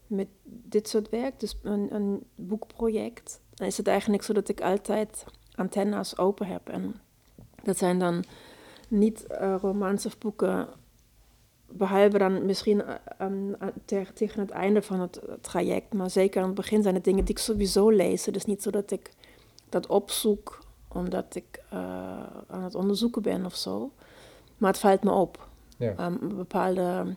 [0.06, 4.60] met dit soort werk, dus een, een boekproject, dan is het eigenlijk zo dat ik
[4.60, 5.24] altijd
[5.54, 6.68] antennes open heb.
[6.68, 6.94] En
[7.62, 8.24] dat zijn dan
[8.88, 10.68] niet eh, romans of boeken,
[11.68, 16.40] behalve dan misschien eh, ehm, eh, ter- tegen het einde van het traject, maar zeker
[16.40, 18.24] aan het begin zijn het dingen die ik sowieso lees.
[18.24, 19.10] Dus niet zo dat ik
[19.68, 21.78] dat opzoek omdat ik eh,
[22.48, 23.92] aan het onderzoeken ben of zo.
[24.56, 25.48] Maar het valt me op.
[25.76, 25.94] Ja.
[25.96, 27.16] Ehm, bepaalde.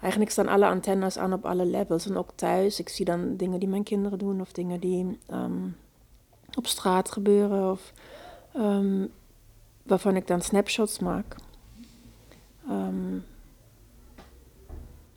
[0.00, 2.06] Eigenlijk staan alle antennes aan op alle levels.
[2.06, 2.80] En ook thuis.
[2.80, 5.68] Ik zie dan dingen die mijn kinderen doen of dingen die ehm,
[6.54, 7.70] op straat gebeuren.
[7.70, 7.92] Of
[9.82, 11.36] waarvan ik dan snapshots maak.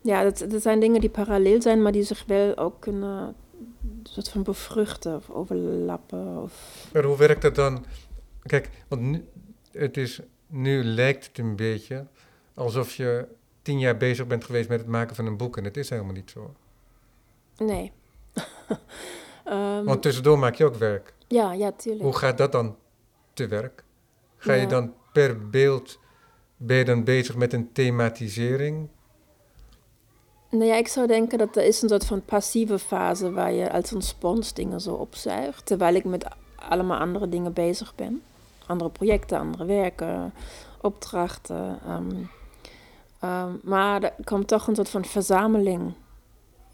[0.05, 3.35] Ja, dat, dat zijn dingen die parallel zijn, maar die zich wel ook kunnen
[4.03, 6.41] soort van bevruchten of overlappen.
[6.41, 7.85] Of, Maar hoe werkt dat dan?
[8.43, 9.25] Kijk, want nu,
[9.71, 12.05] het is, nu lijkt het een beetje
[12.53, 13.27] alsof je
[13.61, 15.57] tien jaar bezig bent geweest met het maken van een boek.
[15.57, 16.53] En het is helemaal niet zo.
[17.57, 17.91] nee.
[19.43, 21.13] Ehm, Want tussendoor maak je ook werk.
[21.27, 22.03] ja, ja, tuurlijk.
[22.03, 22.75] Hoe gaat dat dan
[23.33, 23.83] te werk?
[24.37, 25.99] Ga je dan per beeld,
[26.57, 28.89] ben je dan bezig met een thematisering?
[30.49, 33.71] Nou ja, ik zou denken dat er is een soort van passieve fase waar je
[33.71, 35.65] als een spons dingen zo opzuigt.
[35.65, 38.21] Terwijl ik met allemaal andere dingen bezig ben.
[38.67, 40.33] Andere projecten, andere werken,
[40.81, 41.79] opdrachten.
[41.85, 42.11] ehm,
[43.19, 45.93] ehm, maar er komt toch een soort van verzameling.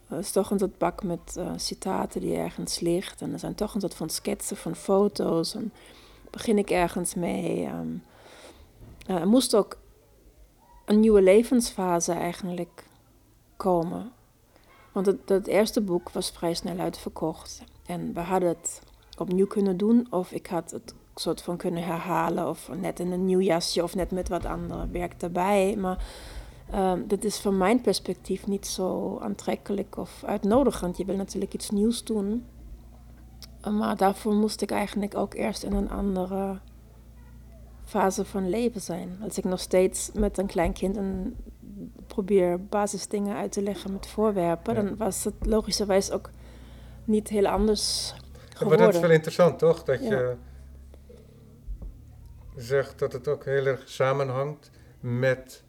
[0.07, 3.21] Er is toch een soort bak met eh, citaten die ergens ligt.
[3.21, 5.55] En er zijn toch een soort van schetsen van foto's.
[5.55, 5.73] En
[6.29, 7.65] begin ik ergens mee.
[7.65, 9.77] Eh, er moest ook
[10.85, 12.83] een nieuwe levensfase eigenlijk
[13.61, 14.11] komen.
[14.91, 17.63] Want het, het eerste boek was vrij snel uitverkocht.
[17.85, 18.81] En we hadden het
[19.17, 20.07] opnieuw kunnen doen.
[20.09, 22.47] Of ik had het soort van kunnen herhalen.
[22.47, 23.83] Of net in een nieuw jasje.
[23.83, 25.75] Of net met wat andere werk erbij.
[25.77, 26.05] Maar
[26.71, 30.97] ehm dat is van mijn perspectief niet zo aantrekkelijk of uitnodigend.
[30.97, 32.45] Je wil natuurlijk iets nieuws doen.
[33.71, 36.59] Maar daarvoor moest ik eigenlijk ook eerst in een andere
[37.85, 39.17] fase van leven zijn.
[39.23, 41.35] Als ik nog steeds met een klein kind een,
[42.07, 44.81] probeer basisdingen uit te leggen met voorwerpen, Ja.
[44.81, 46.29] dan was het logischerwijs ook
[47.03, 48.85] niet heel anders Maar geworden.
[48.85, 49.83] dat is wel interessant, toch?
[49.83, 50.09] Dat Ja.
[50.09, 50.35] je
[52.55, 55.63] zegt dat het ook heel erg samenhangt met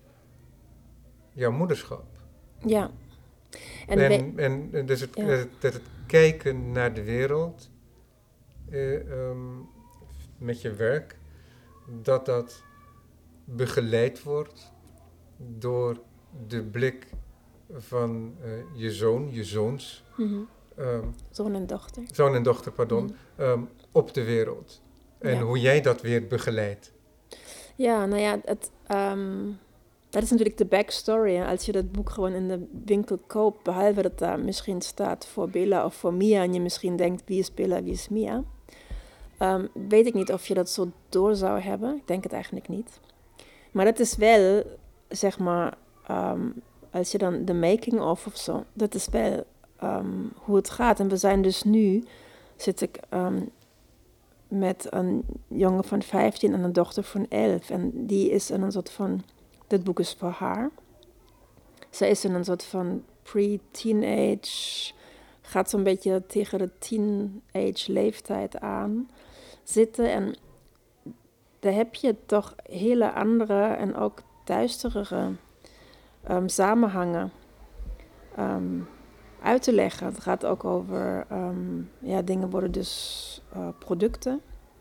[1.32, 2.04] jouw moederschap.
[2.58, 2.90] Ja.
[3.86, 5.24] En, En, we- en, en dus het, Ja.
[5.24, 7.70] het, het, het kijken naar de wereld
[8.70, 9.58] eh, ehm,
[10.38, 11.18] met je werk,
[12.02, 12.62] dat dat
[13.44, 14.71] begeleid wordt
[15.58, 15.96] door
[16.48, 17.06] de blik
[17.76, 20.34] van eh, je zoon, je zoons, Mhm.
[20.76, 22.02] ehm, zoon en dochter.
[22.12, 23.12] zoon en dochter, pardon, Mhm.
[23.36, 23.60] ehm,
[23.92, 24.80] op de wereld.
[25.18, 25.40] En Ja.
[25.42, 26.92] hoe jij dat weer begeleidt.
[27.76, 29.44] Ja, nou ja, het, ehm,
[30.10, 31.34] dat is natuurlijk de backstory.
[31.34, 31.46] hè.
[31.46, 35.48] Als je dat boek gewoon in de winkel koopt, behalve dat daar misschien staat voor
[35.48, 38.44] Bella of voor Mia, en je misschien denkt wie is Bella, wie is Mia,
[39.88, 41.96] weet ik niet of je dat zo door zou hebben.
[41.96, 43.00] Ik denk het eigenlijk niet.
[43.72, 44.62] Maar dat is wel,
[45.12, 45.74] zeg maar,
[46.06, 46.48] ehm,
[46.90, 49.44] als je dan de making of of zo, dat is wel
[49.76, 51.00] ehm, hoe het gaat.
[51.00, 52.04] En we zijn dus nu,
[52.56, 53.42] zit ik ehm,
[54.48, 57.70] met een jongen van 15 en een dochter van 11.
[57.70, 59.22] En die is in een soort van,
[59.66, 60.70] dit boek is voor haar.
[61.90, 64.92] Zij is in een soort van pre-teenage,
[65.40, 69.10] gaat zo'n beetje tegen de teenage leeftijd aan
[69.62, 70.12] zitten.
[70.12, 70.34] En
[71.60, 75.32] daar heb je toch hele andere en ook duisterere
[76.22, 77.32] ehm, samenhangen
[78.36, 78.80] ehm,
[79.42, 80.06] uit te leggen.
[80.06, 84.40] Het gaat ook over, ehm, ja, dingen worden dus eh, producten,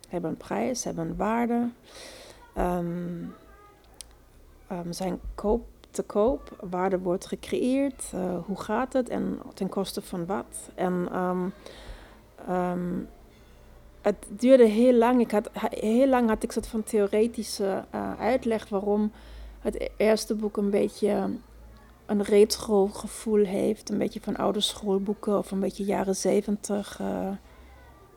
[0.09, 1.69] hebben een prijs, hebben een waarde.
[4.89, 10.01] zijn koop te koop, waar er wordt gecreëerd, uh, hoe gaat het en ten koste
[10.01, 10.69] van wat.
[10.75, 11.07] En
[14.01, 15.19] het duurde heel lang.
[15.19, 19.11] Ik had, heel lang had ik soort van theoretische uh, uitleg waarom
[19.61, 21.29] het eerste boek een beetje
[22.05, 23.89] een reedschoolgevoel heeft.
[23.89, 27.29] Een beetje van oude schoolboeken of een beetje jaren zeventig uh,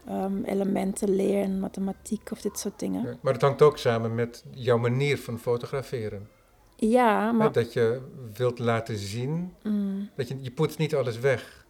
[0.09, 3.03] um, elementen leren, mathematiek of dit soort dingen.
[3.03, 6.29] Ja, maar het hangt ook samen met jouw manier van fotograferen.
[6.77, 7.53] Ja, maar...
[7.53, 8.01] Dat je
[8.35, 10.11] wilt laten zien, mm.
[10.17, 11.64] dat je, je poetst niet alles weg.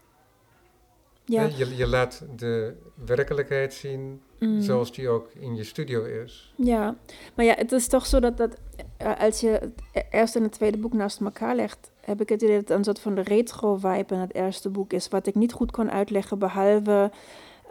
[1.25, 1.49] Ja.
[1.57, 4.61] Je, je laat de werkelijkheid zien mm.
[4.61, 6.53] zoals die ook in je studio is.
[6.57, 6.97] Ja,
[7.35, 8.57] maar ja, het is toch zo dat, dat
[8.97, 12.29] eh, als je het e-, eerste en het tweede boek naast elkaar legt, heb ik
[12.29, 15.27] het idee dat het een soort van de retro-vibe in het eerste boek is, wat
[15.27, 17.11] ik niet goed kon uitleggen, behalve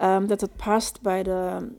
[0.01, 1.69] um, dat het past bij de...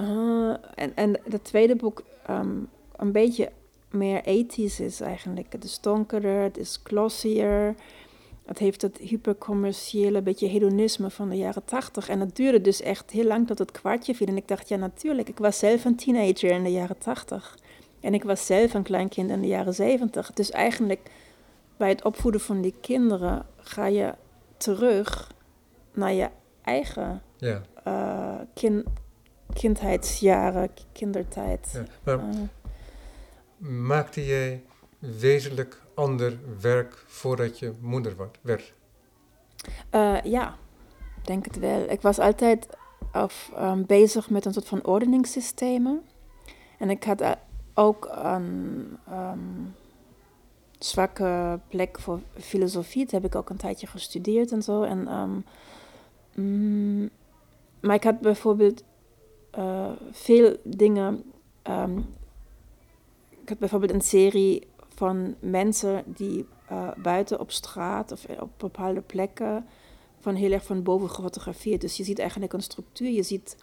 [0.00, 3.52] Uh, en, en het tweede boek um, een beetje
[3.90, 5.52] meer ethisch is eigenlijk.
[5.52, 7.74] Het is donkerder, het is glossier.
[8.50, 12.08] Het heeft het hypercommerciële, beetje hedonisme van de jaren tachtig.
[12.08, 14.26] En het duurde dus echt heel lang tot het kwartje viel.
[14.26, 17.58] En ik dacht, ja natuurlijk, ik was zelf een teenager in de jaren tachtig.
[18.00, 20.32] En ik was zelf een klein kind in de jaren zeventig.
[20.32, 21.10] Dus eigenlijk
[21.76, 24.14] bij het opvoeden van die kinderen ga je
[24.56, 25.32] terug
[25.92, 26.28] naar je
[26.62, 27.62] eigen ja.
[27.86, 28.84] uh, kin
[29.52, 31.70] kindheidsjaren, kindertijd.
[31.72, 32.34] Ja, maar, uh,
[33.68, 34.62] maakte jij
[34.98, 38.72] wezenlijk ander werk voordat je moeder werd?
[39.94, 40.56] Uh, ja,
[41.24, 41.90] denk het wel.
[41.90, 42.66] Ik was altijd
[43.12, 46.02] of, um, bezig met een soort van ordeningssystemen.
[46.78, 47.36] En ik had
[47.74, 49.74] ook een um,
[50.78, 53.02] zwakke plek voor filosofie.
[53.02, 54.82] Dat heb ik ook een tijdje gestudeerd en zo.
[54.82, 55.44] En, um,
[56.34, 57.10] mm,
[57.80, 58.84] maar ik had bijvoorbeeld
[59.58, 61.24] uh, veel dingen
[63.50, 64.66] had bijvoorbeeld een serie
[65.00, 69.66] van mensen die uh, buiten op straat of op bepaalde plekken
[70.18, 71.80] van heel erg van boven gefotografeerd.
[71.80, 73.56] Dus je ziet eigenlijk een structuur, je ziet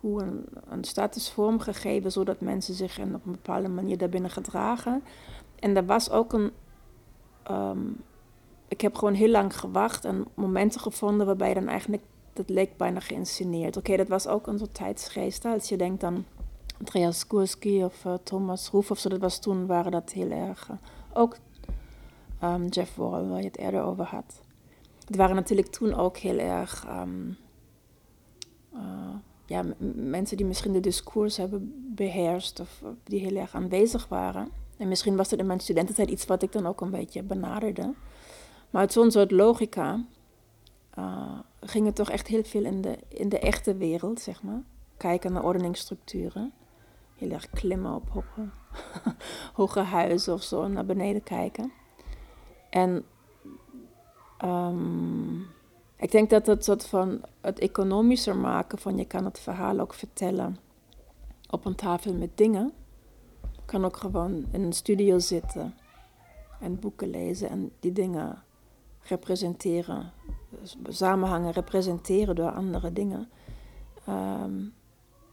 [0.00, 5.02] hoe een, een stad is vormgegeven zodat mensen zich op een bepaalde manier daarbinnen gedragen.
[5.58, 6.50] En er was ook een.
[7.50, 7.96] Um,
[8.68, 12.02] ik heb gewoon heel lang gewacht en momenten gevonden waarbij dan eigenlijk.
[12.32, 13.76] Dat leek bijna geïnsceneerd.
[13.76, 15.44] Oké, dat was ook een soort tijdsgeest.
[15.44, 16.24] Als je denkt dan
[16.82, 20.68] Andreas Gurski of uh, Thomas Roef of zo, dat was toen, waren dat heel erg.
[20.70, 20.76] Uh,
[21.12, 21.36] ook
[22.42, 24.40] um, Jeff Wall, waar je het eerder over had.
[25.06, 27.36] Het waren natuurlijk toen ook heel erg um,
[28.74, 28.80] uh,
[29.46, 29.64] ja,
[29.94, 34.48] mensen die misschien de discours hebben beheerst of die heel erg aanwezig waren.
[34.76, 37.94] En misschien was het in mijn studententijd iets wat ik dan ook een beetje benaderde.
[38.70, 40.04] Maar uit zo'n soort logica
[41.60, 44.62] ging het toch echt heel veel in de, in de echte wereld, zeg maar.
[44.96, 46.52] Kijken naar ordeningsstructuren
[47.22, 48.48] heel erg klimmen op hoge,
[49.60, 51.72] hoge huizen of zo, naar beneden kijken.
[52.70, 53.04] En
[54.44, 55.46] um,
[55.96, 59.94] ik denk dat het soort van het economischer maken van je kan het verhaal ook
[59.94, 60.56] vertellen
[61.50, 62.72] op een tafel met dingen.
[63.64, 65.74] kan ook gewoon in een studio zitten
[66.60, 68.42] en boeken lezen en die dingen
[69.02, 70.12] representeren,
[70.88, 73.28] samenhangen representeren door andere dingen.
[74.08, 74.74] Um,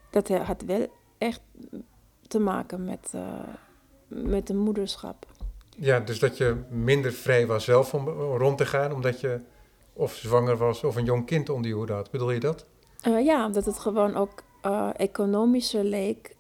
[0.10, 0.88] dat had wel
[1.20, 1.42] echt
[2.28, 3.24] te maken met, uh,
[4.08, 5.26] met de moederschap.
[5.78, 9.40] Ja, dus dat je minder vrij was zelf om rond te gaan, omdat je
[9.94, 12.12] of zwanger was of een jong kind onder je hoede had.
[12.12, 12.66] Bedoel je dat?
[13.08, 16.36] Uh, ja, omdat het gewoon ook uh, economischer leek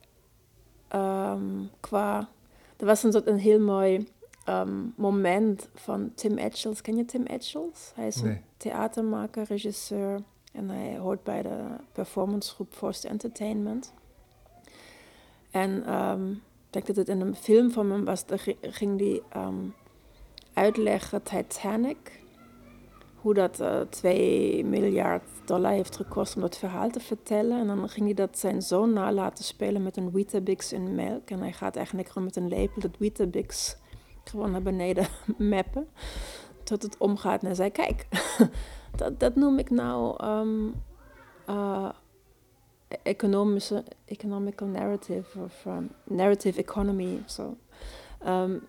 [0.95, 2.29] um, qua...
[2.77, 4.07] Er was een, soort een heel mooi
[4.49, 6.81] um, moment van Tim Etchells.
[6.81, 7.91] Ken je Tim Etchells?
[7.95, 13.93] Hij is een theatermaker, regisseur en hij hoort bij de performancegroep Forced Entertainment.
[15.51, 19.21] En um, ik denk dat het in een film van hem was, daar ging die
[19.37, 19.73] um,
[20.53, 22.21] uitleggen Titanic.
[23.15, 27.59] Hoe dat uh, 2 miljard dollar heeft gekost om dat verhaal te vertellen.
[27.59, 31.29] En dan ging hij dat zijn zoon na laten spelen met een Weetabix in melk.
[31.29, 33.77] En hij gaat eigenlijk gewoon met een lepel dat Weetabix
[34.23, 35.07] gewoon naar beneden
[35.37, 35.87] mappen.
[36.63, 38.07] Tot het omgaat en hij zei, kijk,
[38.95, 40.73] dat, dat noem ik nou um,
[43.03, 47.57] economische, economical narrative of um, narrative economy of zo.
[48.27, 48.67] Um,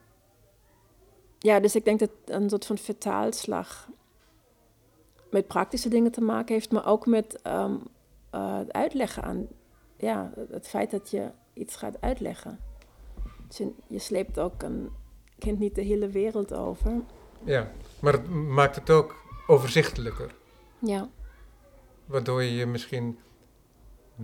[1.39, 3.89] ja, dus ik denk dat een soort van vertaalslag
[5.31, 7.83] met praktische dingen te maken heeft, maar ook met um,
[8.35, 9.49] uh, het uitleggen aan,
[9.97, 12.59] ja, het feit dat je iets gaat uitleggen.
[13.49, 14.91] Dus je, je sleept ook een
[15.39, 17.03] kind niet de hele wereld over.
[17.45, 19.15] Ja, maar het maakt het ook
[19.47, 20.35] overzichtelijker.
[20.79, 21.09] Ja.
[22.05, 23.19] Waardoor je je misschien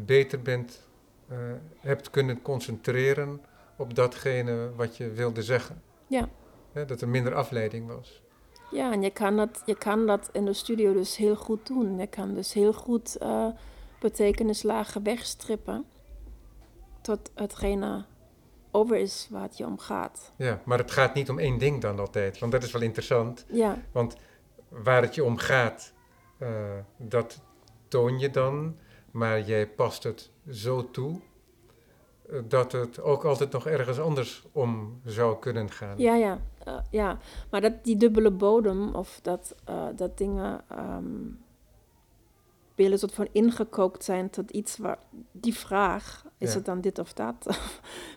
[0.05, 0.89] beter bent,
[1.33, 1.39] uh,
[1.79, 3.41] hebt kunnen concentreren
[3.77, 5.83] op datgene wat je wilde zeggen.
[6.07, 6.29] Ja.
[6.87, 8.23] Dat er minder afleiding was.
[8.71, 11.99] Ja, en je kan, dat, je kan dat in de studio dus heel goed doen.
[11.99, 13.47] Je kan dus heel goed uh,
[14.01, 15.85] betekenislagen wegstrippen
[17.01, 18.05] tot hetgene
[18.71, 20.33] over is waar het je om gaat.
[20.37, 23.45] Ja, maar het gaat niet om één ding dan altijd, want dat is wel interessant.
[23.49, 23.79] Ja.
[23.93, 24.17] Want
[24.69, 25.93] waar het je om gaat,
[26.39, 26.49] uh,
[26.97, 27.41] dat
[27.89, 28.77] toon je dan,
[29.17, 31.21] maar jij past het zo toe
[32.31, 35.99] uh, dat het ook altijd nog ergens anders om zou kunnen gaan.
[35.99, 36.39] Ja, ja,
[36.69, 37.19] uh, ja.
[37.51, 39.55] maar dat, die dubbele bodem of dat,
[39.97, 41.39] dat dingen um,
[42.75, 44.99] willen soort van ingekookt zijn tot iets waar
[45.33, 46.57] die vraag, is ja.
[46.57, 47.59] het dan dit of dat?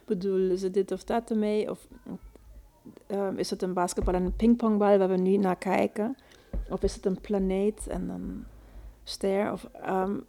[0.05, 1.69] bedoel, is het dit of dat ermee?
[1.69, 1.87] Of
[3.07, 6.17] um, is het een basketbal en een pingpongbal waar we nu naar kijken?
[6.69, 8.45] Of is het een planeet en een
[9.03, 9.51] ster?
[9.51, 10.25] Of, um,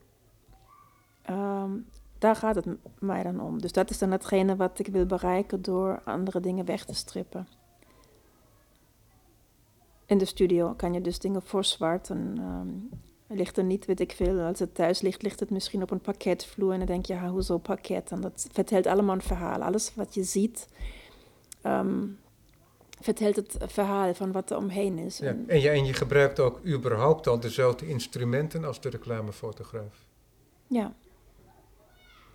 [1.31, 1.87] um,
[2.19, 2.67] daar gaat het
[2.99, 3.61] mij dan om.
[3.61, 7.49] Dus dat is dan hetgene wat ik wil bereiken door andere dingen weg te strippen.
[10.07, 12.89] In de studio kan je dus dingen voor zwart en um,
[13.27, 14.41] ligt er niet, weet ik veel.
[14.41, 17.29] Als het thuis ligt, ligt het misschien op een pakketvloer en dan denk je, ja,
[17.29, 18.11] hoezo pakket?
[18.11, 19.63] En dat vertelt allemaal een verhaal.
[19.63, 20.69] Alles wat je ziet,
[21.67, 22.19] um,
[23.01, 25.19] vertelt het verhaal van wat er omheen is.
[25.19, 25.37] Ja.
[25.47, 30.07] En, je, en je gebruikt ook überhaupt al dezelfde instrumenten als de reclamefotograaf.
[30.67, 30.95] Ja.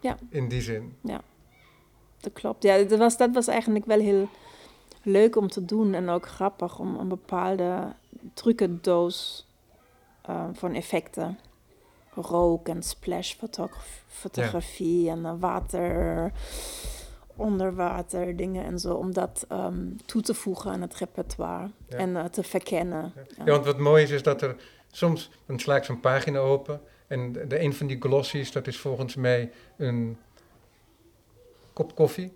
[0.05, 0.17] Ja.
[0.29, 0.95] In die zin.
[1.01, 1.21] Ja,
[2.19, 2.63] dat klopt.
[2.63, 4.29] Ja, dat was, dat was eigenlijk wel heel
[5.03, 7.95] leuk om te doen en ook grappig om een bepaalde
[8.33, 9.47] trucendoos
[10.29, 11.39] uh, van effecten.
[12.13, 13.35] Rook en splash
[14.07, 15.11] fotografie ja.
[15.11, 16.31] en uh, water
[17.35, 21.97] onderwater dingen en zo, om dat um, toe te voegen aan het repertoire ja.
[21.97, 23.13] en uh, te verkennen.
[23.15, 23.43] Ja.
[23.45, 23.51] ja.
[23.51, 24.55] want wat mooi is, is dat er
[24.91, 28.67] soms, dan sla ik zo'n pagina open en de, de, een van die glossies, dat
[28.67, 30.17] is volgens mij een
[31.73, 32.33] kop koffie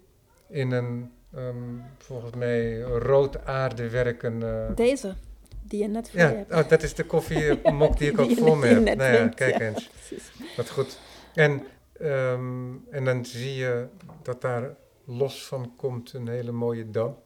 [0.47, 4.23] in een, um, volgens mij, rood aardewerk.
[4.23, 5.13] Een, uh, Deze,
[5.61, 6.51] die je net voor ja, je hebt.
[6.51, 8.97] Oh, dat is de koffiemok die ik Die ook je voor me heb.
[8.97, 9.89] Nou ja, kijk ja, eens.
[9.89, 10.31] precies.
[10.57, 10.99] Wat goed.
[11.33, 11.63] En,
[11.99, 13.87] ehm, en dan zie je
[14.21, 17.17] dat daar los van komt een hele mooie damp.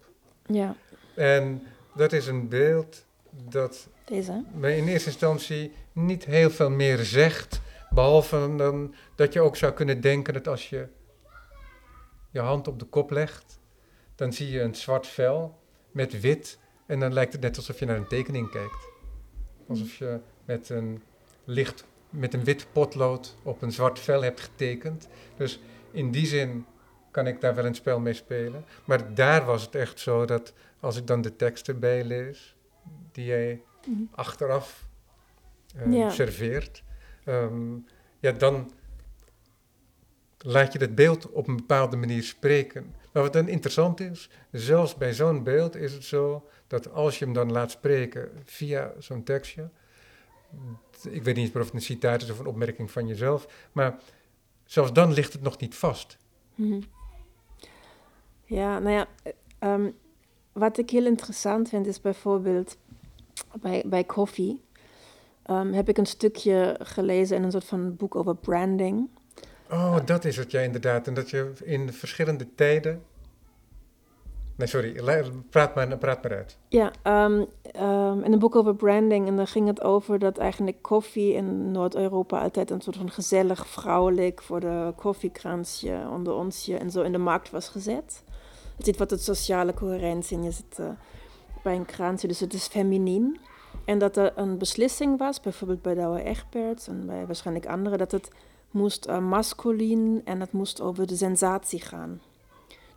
[0.45, 0.75] Ja,
[1.15, 1.63] En
[1.95, 3.05] dat is een beeld
[3.49, 4.43] dat deze.
[4.53, 7.61] mij in eerste instantie niet heel veel meer zegt.
[7.89, 10.87] Behalve dan dat je ook zou kunnen denken dat als je
[12.29, 13.59] je hand op de kop legt,
[14.15, 15.59] dan zie je een zwart vel
[15.91, 16.59] met wit.
[16.85, 18.89] En dan lijkt het net alsof je naar een tekening kijkt.
[19.67, 21.03] Alsof je met een
[21.43, 25.07] licht, met een wit potlood op een zwart vel hebt getekend.
[25.37, 25.59] Dus
[25.91, 26.65] in die zin
[27.11, 28.65] kan ik daar wel een spel mee spelen.
[28.85, 32.55] Maar daar was het echt zo dat als ik dan de tekst erbij lees,
[33.13, 34.01] die jij Mhm.
[34.11, 34.85] achteraf
[35.75, 36.09] eh, Ja.
[36.09, 36.83] serveert,
[37.23, 37.75] ehm,
[38.19, 38.71] ja, dan
[40.37, 42.95] laat je het beeld op een bepaalde manier spreken.
[43.13, 47.25] Maar wat dan interessant is, zelfs bij zo'n beeld is het zo dat als je
[47.25, 49.69] hem dan laat spreken via zo'n tekstje,
[51.09, 53.99] ik weet niet of het een citaat is of een opmerking van jezelf, maar
[54.65, 56.17] zelfs dan ligt het nog niet vast.
[56.55, 56.81] Mhm.
[58.45, 59.91] Ja, nou ja, eh, ehm,
[60.51, 62.77] wat ik heel interessant vind is bijvoorbeeld
[63.61, 64.61] bij, bij koffie.
[65.43, 69.09] ehm, heb ik een stukje gelezen in een soort van boek over branding.
[69.69, 71.07] Oh, dat is het, ja, inderdaad.
[71.07, 73.03] En dat je in verschillende tijden.
[74.55, 74.93] Nee, sorry,
[75.49, 76.57] praat maar, praat maar uit.
[76.67, 79.27] Ja, ehm, ehm, in een boek over branding.
[79.27, 83.67] En daar ging het over dat eigenlijk koffie in Noord-Europa altijd een soort van gezellig
[83.67, 88.23] vrouwelijk voor de koffiekransje onder onsje en zo in de markt was gezet.
[88.77, 90.43] Het zit wat het sociale coherentie in.
[90.43, 90.85] Je zit eh,
[91.63, 93.39] bij een kraantje, dus het is feminien.
[93.85, 98.11] En dat er een beslissing was, bijvoorbeeld bij Douwe Egberts en bij waarschijnlijk anderen, dat
[98.11, 98.29] het
[98.71, 102.21] moest uh, masculien en het moest over de sensatie gaan.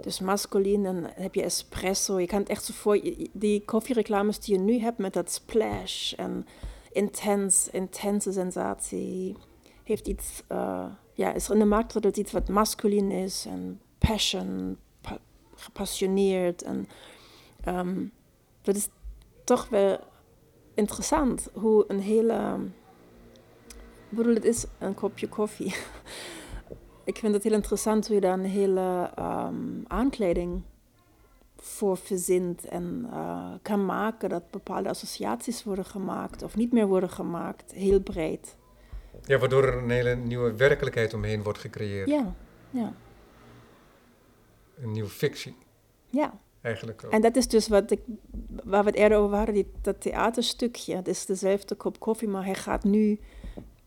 [0.01, 2.21] Dus masculin, dan heb je espresso.
[2.21, 3.01] Je kan het echt zo voor...
[3.33, 6.47] Die koffiereclames die je nu hebt met dat splash en
[6.93, 9.37] intens, intense sensatie...
[9.85, 10.43] heeft iets...
[10.47, 15.19] eh, ja, is in de markt dat iets wat masculin is en passion, pa-
[15.55, 16.63] gepassioneerd.
[16.63, 16.89] En
[17.65, 18.05] ehm,
[18.67, 18.89] dat is
[19.45, 19.99] toch wel
[20.75, 22.59] interessant hoe een hele...
[24.11, 25.75] Ik bedoel, het is een kopje koffie.
[27.05, 30.63] Ik vind het heel interessant hoe je daar een hele ehm, aankleding
[31.57, 37.11] voor verzint en eh, kan maken dat bepaalde associaties worden gemaakt of niet meer worden
[37.11, 38.57] gemaakt, heel breed.
[39.25, 42.09] Ja, waardoor er een hele nieuwe werkelijkheid omheen wordt gecreëerd.
[42.09, 42.35] Ja,
[42.71, 42.93] ja,
[44.81, 45.57] Een nieuwe fictie,
[46.07, 46.39] ja.
[46.67, 47.11] Eigenlijk ook.
[47.11, 48.01] En dat is dus wat ik,
[48.65, 50.97] waar we het eerder over hadden, die, dat theaterstukje.
[50.97, 53.21] Het is dezelfde kop koffie, maar hij gaat nu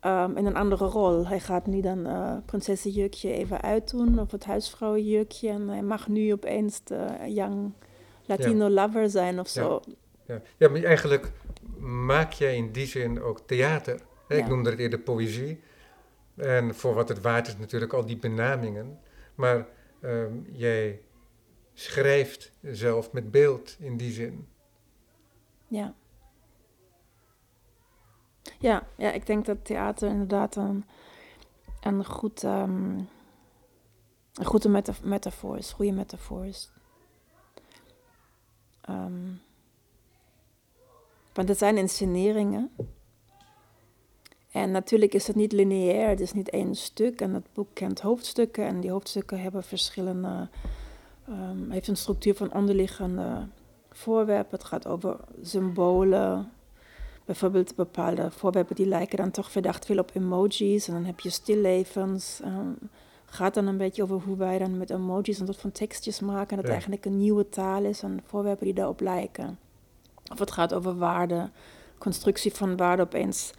[0.04, 1.26] um, in een andere rol.
[1.26, 5.48] Hij gaat nu dan uh, prinsessenjurkje even uitdoen, of het huisvrouwenjurkje.
[5.48, 7.72] En hij mag nu opeens de young
[8.26, 9.80] Latino lover zijn of zo.
[10.26, 10.42] Ja.
[10.56, 11.32] ja, maar eigenlijk
[11.78, 14.00] maak jij in die zin ook theater.
[14.28, 15.60] Ik noemde het eerder poëzie.
[16.36, 18.98] En voor wat het waard is natuurlijk al die benamingen.
[19.34, 19.66] Maar
[20.02, 21.00] um, jij
[21.74, 24.48] schrijft zelf met beeld in die zin.
[25.66, 25.94] Ja.
[28.58, 30.84] Ja, ja ik denk dat theater inderdaad een,
[31.80, 33.08] een, goed, um,
[34.34, 36.70] een goede metafoor is, goede metafoor is.
[38.88, 39.40] Um,
[41.32, 42.70] want het zijn insceneringen.
[44.50, 47.20] En natuurlijk is het niet lineair, het is niet één stuk.
[47.20, 50.48] En het boek kent hoofdstukken en die hoofdstukken hebben verschillende,
[51.28, 53.46] um, heeft een structuur van onderliggende
[53.90, 54.58] voorwerpen.
[54.58, 56.52] Het gaat over symbolen,
[57.24, 60.88] bijvoorbeeld bepaalde voorwerpen die lijken dan toch verdacht veel op emojis.
[60.88, 62.40] En dan heb je stillevens.
[62.44, 62.78] Um,
[63.30, 66.50] gaat dan een beetje over hoe wij dan met emojis een soort van tekstjes maken.
[66.50, 66.70] En dat ja.
[66.70, 69.58] eigenlijk een nieuwe taal is en voorwerpen die daarop lijken.
[70.32, 71.50] Of het gaat over waarde,
[71.98, 73.52] constructie van waarde opeens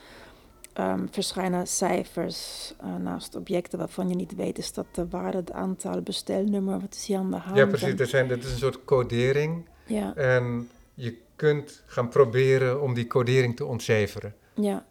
[0.89, 5.51] um, verschijnen cijfers uh, naast objecten waarvan je niet weet, is dat de waarde, het
[5.51, 7.57] aantal, bestelnummer, wat is hier aan de hand?
[7.57, 7.99] Ja, precies.
[7.99, 9.69] Er zijn, dat is een soort codering.
[9.85, 10.15] Ja.
[10.15, 14.35] En je kunt gaan proberen om die codering te ontcijferen.
[14.53, 14.85] Ja.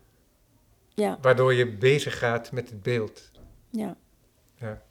[0.95, 1.18] ja.
[1.22, 3.30] Waardoor je bezig gaat met het beeld.
[3.70, 3.97] Ja.
[4.55, 4.82] Ja.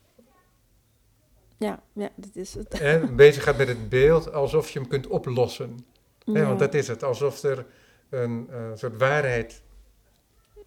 [1.58, 2.80] Ja, ja, dat is het.
[2.80, 5.86] En bezig gaat met het beeld alsof je hem kunt oplossen.
[6.26, 6.46] Ja.
[6.46, 7.04] want dat is het.
[7.04, 7.66] Alsof er
[8.10, 9.62] een uh, soort waarheid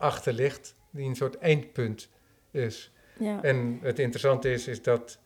[0.03, 2.09] achter ligt, die een soort eindpunt
[2.51, 2.93] is.
[3.19, 3.43] Ja.
[3.43, 5.19] En het interessante is, is dat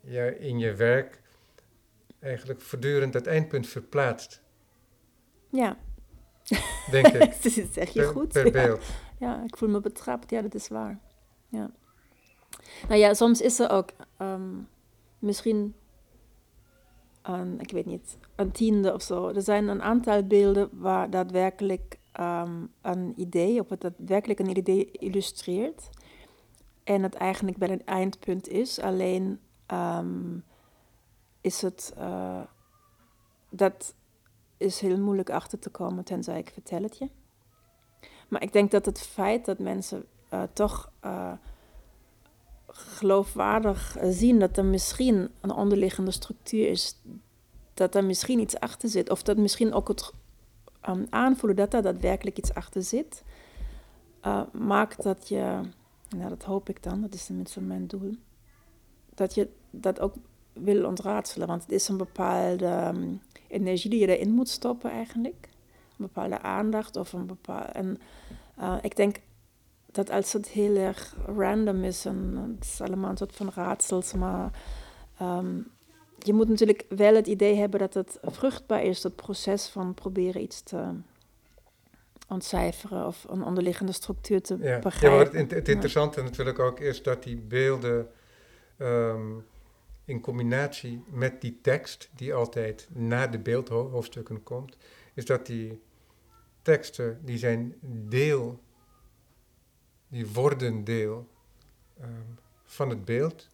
[0.00, 1.20] je in je werk
[2.20, 4.42] eigenlijk voortdurend dat eindpunt verplaatst.
[5.50, 5.78] Ja.
[6.90, 7.42] Denk ik.
[7.42, 8.32] dat zeg je per, goed.
[8.32, 8.84] Per beeld.
[9.18, 9.44] Ja.
[9.44, 10.30] ik voel me betrapt.
[10.30, 10.98] Ja, dat is waar.
[11.48, 11.70] Ja.
[12.88, 14.68] Nou ja, soms is er ook um,
[15.18, 15.74] misschien
[17.22, 19.28] een, ik weet niet, een tiende of zo.
[19.28, 24.90] Er zijn een aantal beelden waar daadwerkelijk um, een idee, of het daadwerkelijk een idee
[24.90, 25.90] illustreert.
[26.84, 28.80] En het eigenlijk bij een eindpunt is.
[28.80, 29.40] Alleen
[29.72, 30.44] um,
[31.40, 32.42] is het, uh,
[33.50, 33.94] dat
[34.56, 37.08] is heel moeilijk achter te komen, tenzij ik vertel het je.
[38.28, 41.32] Maar ik denk dat het feit dat mensen uh, toch uh,
[42.68, 47.00] geloofwaardig zien dat er misschien een onderliggende structuur is,
[47.74, 50.12] dat er misschien iets achter zit, of dat misschien ook het
[50.88, 53.24] um, aanvoelen dat er daadwerkelijk iets achter zit,
[54.26, 55.60] uh, maakt dat je,
[56.16, 58.14] nou dat hoop ik dan, dat is tenminste mijn doel,
[59.14, 60.14] dat je dat ook
[60.52, 61.46] wil ontraadselen.
[61.46, 65.48] Want het is een bepaalde um, energie die je erin moet stoppen eigenlijk.
[65.88, 67.66] Een bepaalde aandacht of een bepaalde...
[67.72, 67.98] En
[68.58, 69.16] uh, ik denk
[69.86, 74.12] dat als het heel erg random is en het is allemaal een soort van raadsels,
[74.12, 74.50] maar
[75.22, 75.66] um,
[76.18, 80.42] je moet natuurlijk wel het idee hebben dat het vruchtbaar is, het proces van proberen
[80.42, 80.90] iets te
[82.28, 84.78] ontcijferen of een onderliggende structuur te ja.
[84.78, 85.18] begrijpen.
[85.18, 88.08] Ja, maar het, het interessante natuurlijk ook is dat die beelden
[88.78, 89.46] um,
[90.04, 94.76] in combinatie met die tekst, die altijd na de beeldhoofdstukken komt,
[95.14, 95.82] is dat die
[96.62, 97.74] teksten, die zijn
[98.08, 98.60] deel,
[100.08, 101.28] die worden deel
[102.00, 103.48] um, van het beeld.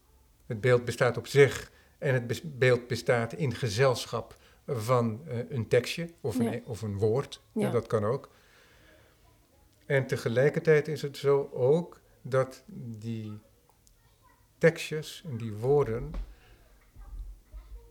[0.47, 1.73] Het beeld bestaat op zich
[2.05, 4.37] en het beeld bestaat in gezelschap
[4.67, 6.61] van uh, een tekstje of een, ja.
[6.65, 7.43] of een woord.
[7.53, 7.71] Ja.
[7.71, 8.31] Dat kan ook.
[9.87, 12.63] En tegelijkertijd is het zo ook dat
[13.01, 13.39] die
[14.59, 16.13] tekstjes en die woorden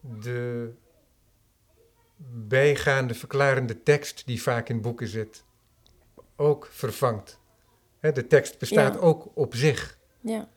[0.02, 0.74] de
[2.48, 5.44] bijgaande verklarende tekst die vaak in boeken zit
[6.36, 7.40] ook vervangt.
[8.00, 9.98] He, de tekst bestaat ook op zich.
[10.20, 10.50] Ja.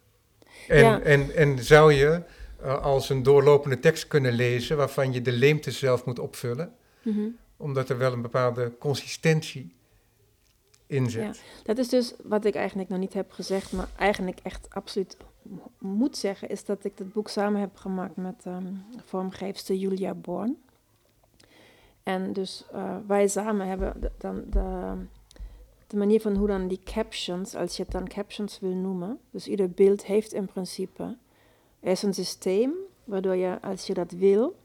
[0.68, 2.22] En, en, en zou je
[2.62, 6.74] uh, als een doorlopende tekst kunnen lezen waarvan je de leemte zelf moet opvullen.
[7.02, 7.36] Mm -hmm.
[7.57, 9.74] Omdat er wel een bepaalde consistentie
[10.86, 11.22] in zit.
[11.22, 11.32] Ja,
[11.62, 15.16] dat is dus wat ik eigenlijk nog niet heb gezegd, maar eigenlijk echt absoluut
[15.78, 20.57] moet zeggen, is dat ik het boek samen heb gemaakt met um, vormgeefster Julia Born.
[22.02, 24.94] En dus uh, wij samen hebben de, dan de,
[25.86, 29.46] de manier van hoe dan die captions, als je het dan captions wil noemen, dus
[29.46, 31.16] ieder beeld heeft in principe
[31.87, 32.72] er is een systeem
[33.05, 34.57] waardoor je, als je dat wil,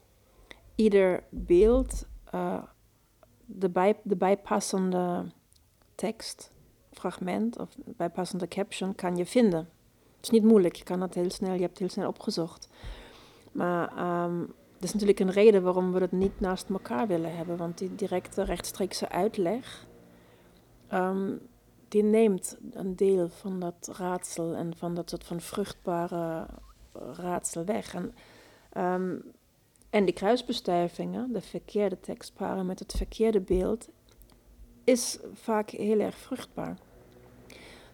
[0.74, 2.62] ieder beeld uh,
[3.44, 5.24] de, bij, de bijpassende
[5.94, 6.50] tekst,
[6.90, 9.68] fragment of bijpassende caption kan je vinden.
[10.16, 12.68] Het is niet moeilijk, je kan dat heel snel, je hebt heel snel opgezocht.
[13.52, 17.56] Maar um, dat is natuurlijk een reden waarom we het niet naast elkaar willen hebben,
[17.56, 19.86] want die directe rechtstreekse uitleg
[20.92, 21.40] um,
[21.88, 26.46] die neemt een deel van dat raadsel en van dat soort van vruchtbare
[26.92, 27.94] raadsel weg.
[27.94, 28.14] En,
[28.72, 29.16] ehm,
[29.90, 33.88] en die kruisbestuivingen, de verkeerde tekstparen met het verkeerde beeld,
[34.84, 36.78] is vaak heel erg vruchtbaar.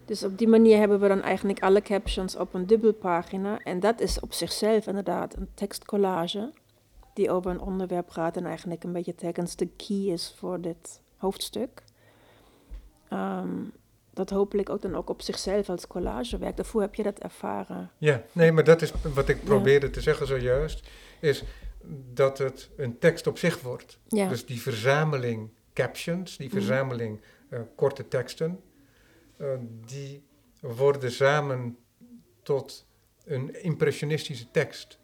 [0.05, 3.59] Dus op die manier hebben we dan eigenlijk alle captions op een dubbelpagina.
[3.59, 6.53] En dat is op zichzelf inderdaad een tekstcollage
[7.15, 11.01] die over een onderwerp gaat en eigenlijk een beetje telkens de key is voor dit
[11.17, 11.83] hoofdstuk.
[13.09, 13.65] Ehm,
[14.19, 16.57] dat hopelijk ook dan ook op zichzelf als collage werkt.
[16.57, 17.91] Daarvoor heb je dat ervaren.
[17.99, 20.89] Ja, nee, maar dat is wat ik probeerde te zeggen zojuist,
[21.21, 21.45] is
[22.13, 23.99] dat het een tekst op zich wordt.
[24.09, 24.29] Ja.
[24.29, 26.57] Dus die verzameling captions, die Mhm.
[26.57, 28.61] verzameling eh, korte teksten,
[29.37, 29.47] eh,
[29.87, 30.27] die
[30.61, 31.77] worden samen
[32.43, 32.87] tot
[33.25, 34.99] een impressionistische tekst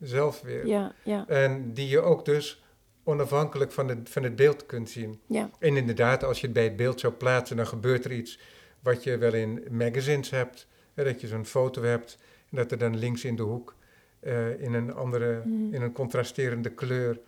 [0.00, 0.66] zelf weer.
[0.66, 2.64] Ja, ja, En die je ook dus
[3.06, 5.20] onafhankelijk van het, van het beeld kunt zien.
[5.26, 8.38] ja, En inderdaad, als je het bij het beeld zou plaatsen, dan gebeurt er iets
[8.80, 10.66] wat je wel in magazines hebt.
[10.94, 12.18] Hè, dat je zo'n foto hebt
[12.50, 13.74] en dat er dan links in de hoek
[14.20, 15.74] eh, in een andere, Mhm.
[15.74, 17.20] in een contrasterende kleur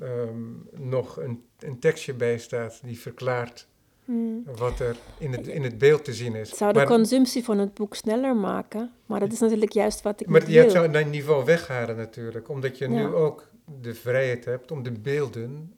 [0.00, 0.38] ehm,
[0.70, 3.66] nog een, een tekstje bij staat die verklaart
[4.04, 4.44] Hmm.
[4.56, 6.48] wat er in het, in het beeld te zien is.
[6.48, 10.02] Het zou de maar consumptie van het boek sneller maken, maar dat is natuurlijk juist
[10.02, 10.70] wat ik maar niet je wil.
[10.70, 12.90] zou dat niveau weghalen natuurlijk, omdat je Ja.
[12.90, 13.48] nu ook
[13.80, 15.74] de vrijheid hebt om de beelden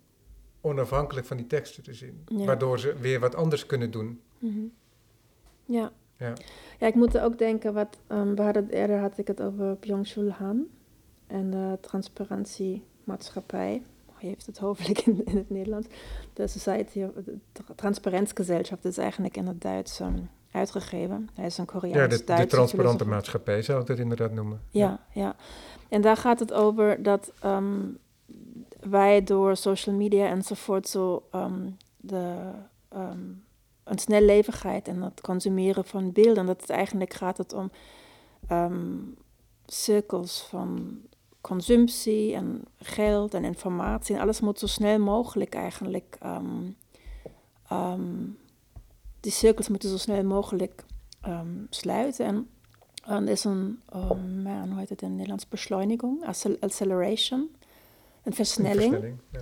[0.61, 2.23] onafhankelijk van die teksten te zien.
[2.27, 2.45] Ja.
[2.45, 4.21] Waardoor ze weer wat anders kunnen doen.
[4.39, 4.65] Mhm.
[5.65, 5.93] Ja.
[6.19, 6.33] Ja.
[6.79, 9.77] ja, ik moet er ook denken, wat, ehm, we hadden eerder had ik het over
[9.79, 10.67] Byung-Chul Han
[11.27, 13.83] en de transparantiemaatschappij.
[14.15, 15.89] Hij heeft het hoofdelijk in, in het Nederlands.
[16.33, 17.11] De Society of
[18.85, 20.19] is eigenlijk in het Duits ehm,
[20.51, 21.29] uitgegeven.
[21.35, 24.61] Hij is een Ja, Koreaans de, transparante maatschappij zou ik dat inderdaad noemen.
[24.71, 25.37] Ja, ja.
[25.89, 27.81] En daar gaat het over dat ehm,
[28.81, 32.51] wij door social media enzovoort zo ehm, de,
[32.89, 33.25] ehm,
[33.85, 37.71] een snellevigheid en het consumeren van beelden, dat het eigenlijk gaat het om
[39.67, 41.01] cirkels van
[41.41, 44.15] consumptie en geld en informatie.
[44.15, 46.19] En alles moet zo snel mogelijk eigenlijk
[49.21, 50.85] die cirkels moeten zo snel mogelijk
[51.71, 52.27] sluiten.
[52.27, 52.49] En
[53.07, 54.11] en is een, oh
[54.43, 55.49] man, hoe heet het in het Nederlands?
[55.49, 57.49] Beschleunigung, accel- acceleration, een
[58.23, 59.19] Een versnelling.
[59.31, 59.41] ja.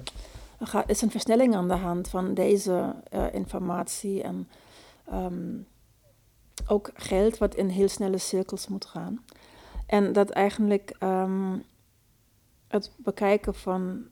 [0.59, 4.49] Er is een versnelling aan de hand van deze eh, informatie en
[5.05, 5.57] ehm,
[6.67, 9.25] ook geld wat in heel snelle cirkels moet gaan.
[9.87, 11.59] En dat eigenlijk ehm,
[12.69, 14.05] het bekijken van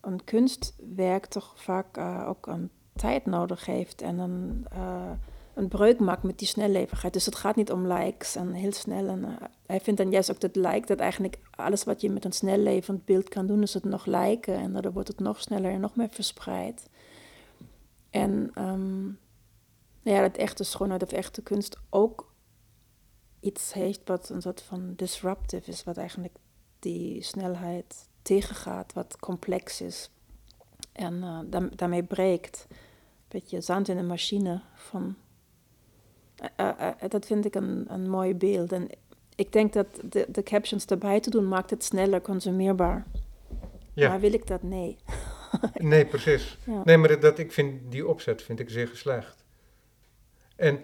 [0.00, 5.10] een kunstwerk toch vaak eh, ook een tijd nodig heeft en een, eh,
[5.60, 7.12] een breuk maakt met die snellevigheid.
[7.12, 9.08] Dus het gaat niet om likes en heel snel.
[9.08, 12.24] En, eh, hij vindt dan juist ook dat like, dat eigenlijk alles wat je met
[12.24, 14.54] een snellevend beeld kan doen, is het nog liken.
[14.54, 16.88] En dan wordt het nog sneller en nog meer verspreid.
[18.10, 18.50] En
[20.02, 22.32] nou ja, dat echte schoonheid of echte kunst ook
[23.40, 26.36] iets heeft wat een soort van disruptive is, wat eigenlijk
[26.78, 30.10] die snelheid tegengaat, wat complex is.
[30.92, 32.66] En eh, daarmee breekt.
[32.68, 32.76] Een
[33.28, 35.16] beetje zand in een machine van
[36.56, 38.72] eh, eh, eh, dat vind ik een, een mooi beeld.
[38.72, 38.88] En
[39.34, 43.06] ik denk dat de, de captions erbij te doen maakt het sneller consumeerbaar.
[43.94, 44.08] Ja.
[44.08, 44.62] Maar wil ik dat?
[44.62, 44.96] Nee.
[45.74, 46.58] Nee, precies.
[46.66, 46.82] Ja.
[46.84, 49.44] Nee, maar dat- ik vind die opzet vind ik zeer geslaagd.
[50.56, 50.80] En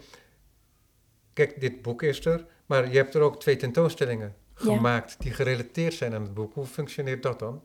[1.33, 4.75] kijk, dit boek is er, maar je hebt er ook twee tentoonstellingen Ja.
[4.75, 6.55] gemaakt die gerelateerd zijn aan het boek.
[6.55, 7.63] Hoe functioneert dat dan?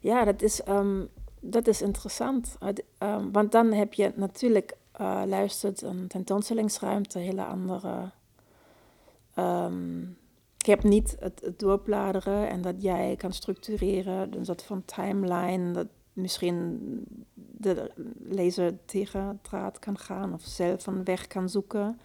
[0.00, 1.04] Ja, dat is, ehm,
[1.40, 2.56] dat is interessant.
[2.98, 8.10] Ehm, want dan heb je natuurlijk, eh, luistert, een tentoonstellingsruimte, hele andere.
[9.34, 10.00] ehm,
[10.56, 15.86] je hebt niet het, doorbladeren en dat jij kan structureren, een soort van timeline, dat
[16.12, 16.78] misschien
[17.34, 22.00] de lezer tegen draad kan gaan of zelf een weg kan zoeken.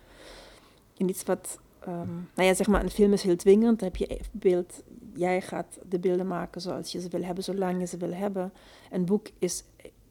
[0.97, 3.79] In iets wat, ehm, nou ja, zeg maar, een film is heel dwingend.
[3.79, 4.83] Dan heb je beeld,
[5.13, 8.53] jij gaat de beelden maken zoals je ze wil hebben, zolang je ze wil hebben.
[8.91, 9.63] Een boek is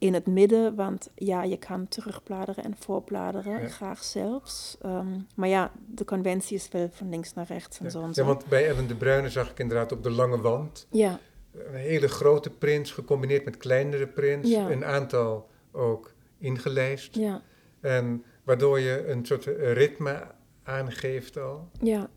[0.03, 3.68] in het midden, want ja, je kan terugbladeren en voorbladeren, Ja.
[3.68, 4.76] graag zelfs.
[4.82, 7.90] Ehm, maar ja, de conventie is wel van links naar rechts en Ja.
[7.90, 11.18] zo Ja, want bij Ellen de Bruyne zag ik inderdaad op de lange wand Ja,
[11.53, 14.50] een hele grote prints gecombineerd met kleinere prints.
[14.50, 14.70] Ja.
[14.70, 17.14] Een aantal ook ingelijst.
[17.16, 17.42] ja,
[17.80, 20.26] En waardoor je een soort eh, ritme
[20.62, 21.68] aangeeft al.
[21.80, 22.09] ja.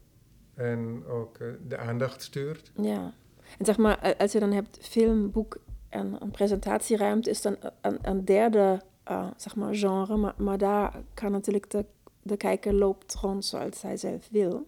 [0.55, 2.71] En ook eh, de aandacht stuurt.
[2.81, 3.13] Ja,
[3.57, 5.57] en zeg maar, eh, als je dan hebt film, boek
[5.95, 7.57] en een presentatieruimte, is dan
[8.01, 11.85] een, derde eh, zeg maar genre, maar, daar kan natuurlijk de,
[12.21, 14.65] de kijker loopt rond zoals hij zelf wil.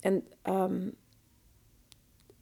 [0.00, 0.88] En ehm,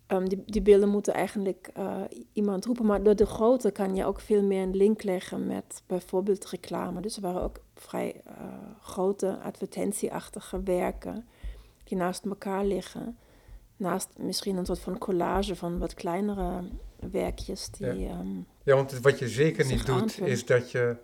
[0.06, 2.00] Ehm, die, die beelden moeten eigenlijk uh,
[2.32, 2.86] iemand roepen.
[2.86, 7.00] Maar door de grootte kan je ook veel meer een link leggen met bijvoorbeeld reclame.
[7.00, 8.32] Dus er waren ook vrij uh,
[8.80, 11.26] grote advertentieachtige werken
[11.84, 13.18] die naast elkaar liggen.
[13.76, 16.62] Naast misschien een soort van collage van wat kleinere
[17.10, 17.68] werkjes.
[17.68, 18.18] Die, ja.
[18.18, 20.96] Um, ja, want wat je zeker niet doet, is dat je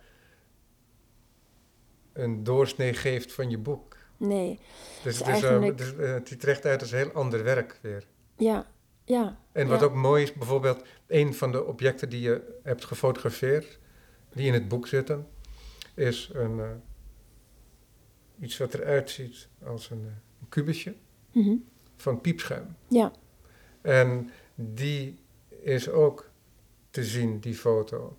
[2.13, 3.97] een doorsnee geeft van je boek.
[4.17, 4.59] Nee.
[5.03, 5.79] Dus, het, is, eigenlijk...
[5.79, 8.07] dus uh, het ziet recht uit als heel ander werk weer.
[8.37, 8.67] Ja,
[9.05, 9.39] ja.
[9.53, 13.79] En wat ook mooi is, bijvoorbeeld een van de objecten die je hebt gefotografeerd,
[14.33, 15.27] die in het boek zitten,
[15.95, 16.71] is een, uh,
[18.41, 20.05] iets wat eruit ziet als een,
[20.41, 20.95] een kubusje
[21.33, 21.69] mm
[22.01, 22.77] van piepschuim.
[22.89, 23.13] Ja.
[23.81, 25.19] En die
[25.63, 26.31] is ook
[26.91, 28.19] te zien, die foto,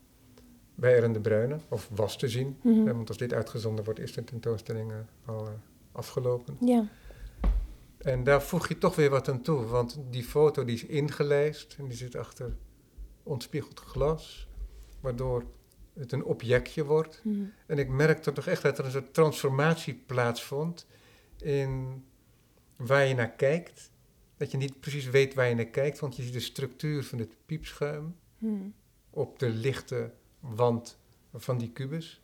[0.76, 2.58] bij Ellen de Bruyne, of was te zien.
[2.62, 4.92] Mm want als dit uitgezonden wordt, is de tentoonstelling
[5.26, 5.48] al
[5.92, 6.58] afgelopen.
[6.60, 6.88] Ja.
[7.98, 11.76] En daar voeg je toch weer wat aan toe, want die foto die is ingelijst
[11.80, 12.56] en die zit achter
[13.24, 14.48] ontspiegeld glas,
[15.00, 15.44] waardoor
[15.94, 17.20] het een objectje wordt.
[17.24, 17.54] Hmm.
[17.66, 20.88] En ik merkte toch echt dat er een soort transformatie plaatsvond
[21.38, 22.04] in
[22.76, 23.91] waar je naar kijkt.
[24.42, 27.20] Dat je niet precies weet waar je naar kijkt, want je ziet de structuur van
[27.20, 28.74] het piepschuim hmm.
[29.10, 30.98] op de lichte wand
[31.34, 32.22] van die kubus.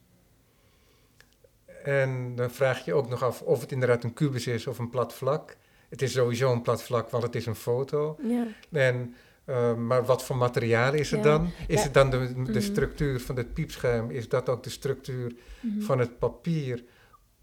[1.84, 4.90] En dan vraag je ook nog af of het inderdaad een kubus is of een
[4.90, 5.58] plat vlak.
[5.90, 8.18] Het is sowieso een plat vlak, want het is een foto.
[8.24, 8.48] Ja.
[8.72, 9.16] En,
[9.46, 11.38] uh, maar wat voor materiaal is het Ja.
[11.38, 11.52] dan?
[11.68, 11.84] Is Ja.
[11.84, 12.62] het dan de, de Mhm.
[12.62, 14.12] structuur van het piepschuim?
[14.12, 15.82] Is dat ook de structuur Mhm.
[15.82, 16.84] van het papier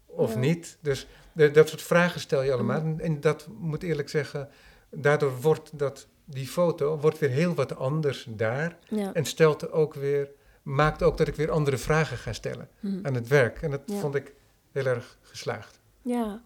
[0.05, 0.77] of niet?
[0.81, 2.79] Dus de- dat soort vragen stel je allemaal.
[2.81, 2.87] Mhm.
[2.89, 4.49] En, en dat moet eerlijk zeggen,
[4.89, 8.77] daardoor wordt dat, die foto wordt weer heel wat anders daar.
[8.87, 9.13] Ja.
[9.13, 10.29] En stelt ook weer,
[10.63, 13.05] maakt ook dat ik weer andere vragen ga stellen Mhm.
[13.05, 13.61] aan het werk.
[13.61, 13.95] En dat Ja.
[13.99, 14.33] vond ik
[14.71, 15.79] heel erg geslaagd.
[16.01, 16.41] Ja.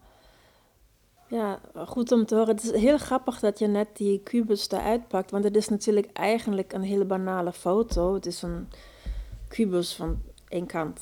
[1.26, 2.54] Ja, goed om te horen.
[2.56, 6.06] Het is heel grappig dat je net die kubus eruit pakt, want het is natuurlijk
[6.12, 8.14] eigenlijk een hele banale foto.
[8.14, 8.68] Het is een
[9.48, 11.00] kubus van één kant.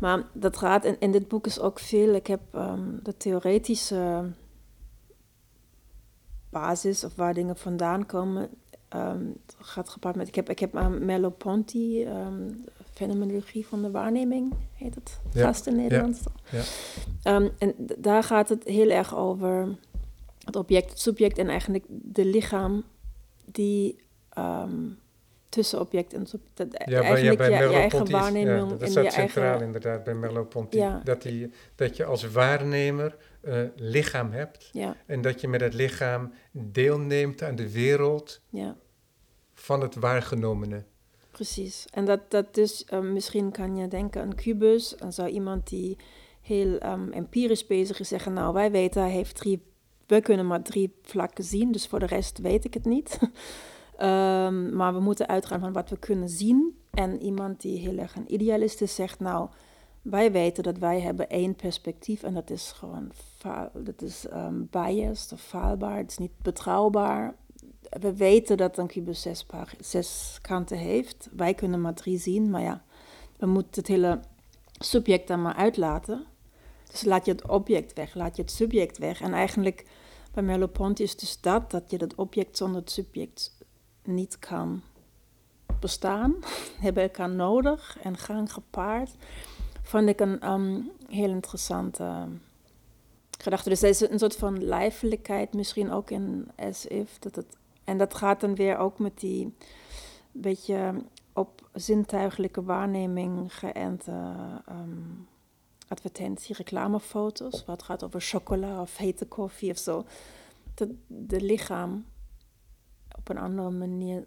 [0.00, 4.24] Maar dat gaat, in, in dit boek is ook veel, ik heb ehm, de theoretische
[6.50, 8.48] basis of waar dingen vandaan komen,
[8.88, 12.50] het gaat gepaard met, ik heb, ik heb aan Merleau-Ponty, ehm,
[12.92, 16.20] fenomenologie van de waarneming, heet het Ja, vast in Nederlands.
[16.50, 16.62] ja.
[17.22, 19.78] Ehm, en daar gaat het heel erg over
[20.44, 22.84] het object, het subject en eigenlijk de lichaam
[23.44, 24.04] die
[25.48, 29.12] tussen object en subject, Ja, bij, ja, bij je, eigen is- waarneming ja, dat staat
[29.12, 29.66] centraal eigen...
[29.66, 30.76] inderdaad bij Merleau-Ponty.
[30.76, 31.00] Ja.
[31.04, 35.74] Dat, die, dat je als waarnemer een lichaam hebt Ja, en dat je met het
[35.74, 38.76] lichaam deelneemt aan de wereld ja,
[39.54, 40.84] van het waargenomene.
[41.30, 41.86] precies.
[41.90, 45.96] En dat, dat dus, ehm, misschien kan je denken, een kubus, dan zou iemand die
[46.40, 49.62] heel ehm, empirisch bezig is zeggen, nou wij weten, hij heeft drie,
[50.06, 53.18] we kunnen maar drie vlakken zien, dus voor de rest weet ik het niet.
[53.96, 56.78] Ehm, maar we moeten uitgaan van wat we kunnen zien.
[56.90, 59.48] En iemand die heel erg een idealist is, zegt nou,
[60.02, 63.12] wij weten dat wij hebben één perspectief en dat is gewoon
[63.72, 67.34] dat is ehm, biased of faalbaar, het is niet betrouwbaar.
[68.00, 69.46] We weten dat een kubus zes,
[69.80, 71.28] zes kanten heeft.
[71.36, 72.82] Wij kunnen maar drie zien, maar ja,
[73.38, 74.20] we moeten het hele
[74.78, 76.24] subject dan maar uitlaten.
[76.90, 79.20] Dus laat je het object weg, laat je het subject weg.
[79.20, 79.86] En eigenlijk
[80.32, 83.55] bij Merleau-Ponty is dus dat, dat je het object zonder het subject
[84.06, 84.82] niet kan
[85.80, 86.34] bestaan.
[86.84, 89.10] Hebben elkaar nodig en gaan gepaard.
[89.82, 92.28] Vond ik een ehm, heel interessante
[93.38, 93.68] gedachte.
[93.68, 96.86] Dus er is een soort van lijfelijkheid misschien ook in as.
[97.18, 99.54] Dat het, en dat gaat dan weer ook met die
[100.32, 100.94] beetje
[101.32, 104.34] op zintuigelijke waarneming geënte
[104.66, 105.00] ehm,
[105.88, 107.64] advertentie, reclamefoto's.
[107.64, 110.04] Wat gaat over chocola of hete koffie of zo.
[111.06, 112.04] De lichaam
[113.30, 114.24] op een andere manier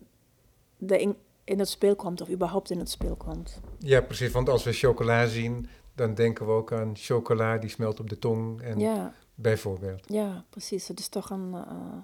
[0.78, 3.60] de in, in het speel komt of überhaupt in het speel komt.
[3.78, 4.32] Ja, precies.
[4.32, 8.20] Want als we chocola zien, dan denken we ook aan chocola die smelt op de
[8.20, 8.62] tong.
[8.62, 10.04] En Ja, Bijvoorbeeld.
[10.08, 10.88] ja, precies.
[10.88, 11.98] Het is toch een, eh,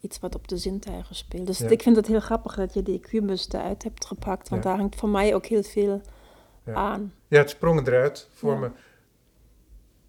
[0.00, 1.46] iets wat op de zintuigen speelt.
[1.46, 1.68] Dus Ja.
[1.68, 4.48] ik vind het heel grappig dat je die kubus eruit hebt gepakt.
[4.48, 4.68] Want Ja.
[4.70, 6.00] daar hangt voor mij ook heel veel
[6.64, 7.14] aan.
[7.28, 8.70] Ja, het sprong eruit voor me.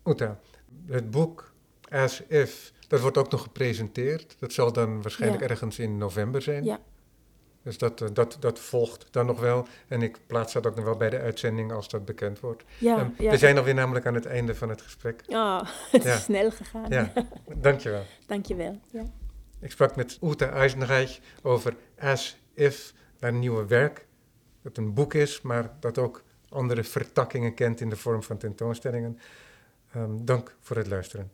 [0.05, 0.39] Oeta,
[0.88, 1.53] het boek
[1.89, 4.36] As If, dat wordt ook nog gepresenteerd.
[4.40, 5.50] Dat zal dan waarschijnlijk Ja.
[5.50, 6.64] ergens in november zijn.
[6.64, 6.80] Ja.
[7.64, 9.68] Dus dat, eh, dat, dat volgt dan nog wel.
[9.88, 12.64] En ik plaats dat ook nog wel bij de uitzending als dat bekend wordt.
[12.78, 13.30] Ja, ja.
[13.30, 15.24] We zijn alweer namelijk aan het einde van het gesprek.
[15.28, 15.62] Oh,
[15.92, 16.14] het Ja.
[16.14, 16.90] is snel gegaan.
[16.90, 17.14] Ja,
[17.56, 18.04] dankjewel.
[18.28, 18.80] Dankjewel.
[18.92, 19.04] Ja.
[19.60, 24.06] Ik sprak met Uta Eisenreich over As If, haar nieuwe werk.
[24.62, 29.20] Dat een boek is, maar dat ook andere vertakkingen kent in de vorm van tentoonstellingen.
[29.94, 31.32] Ehm, dank voor het luisteren.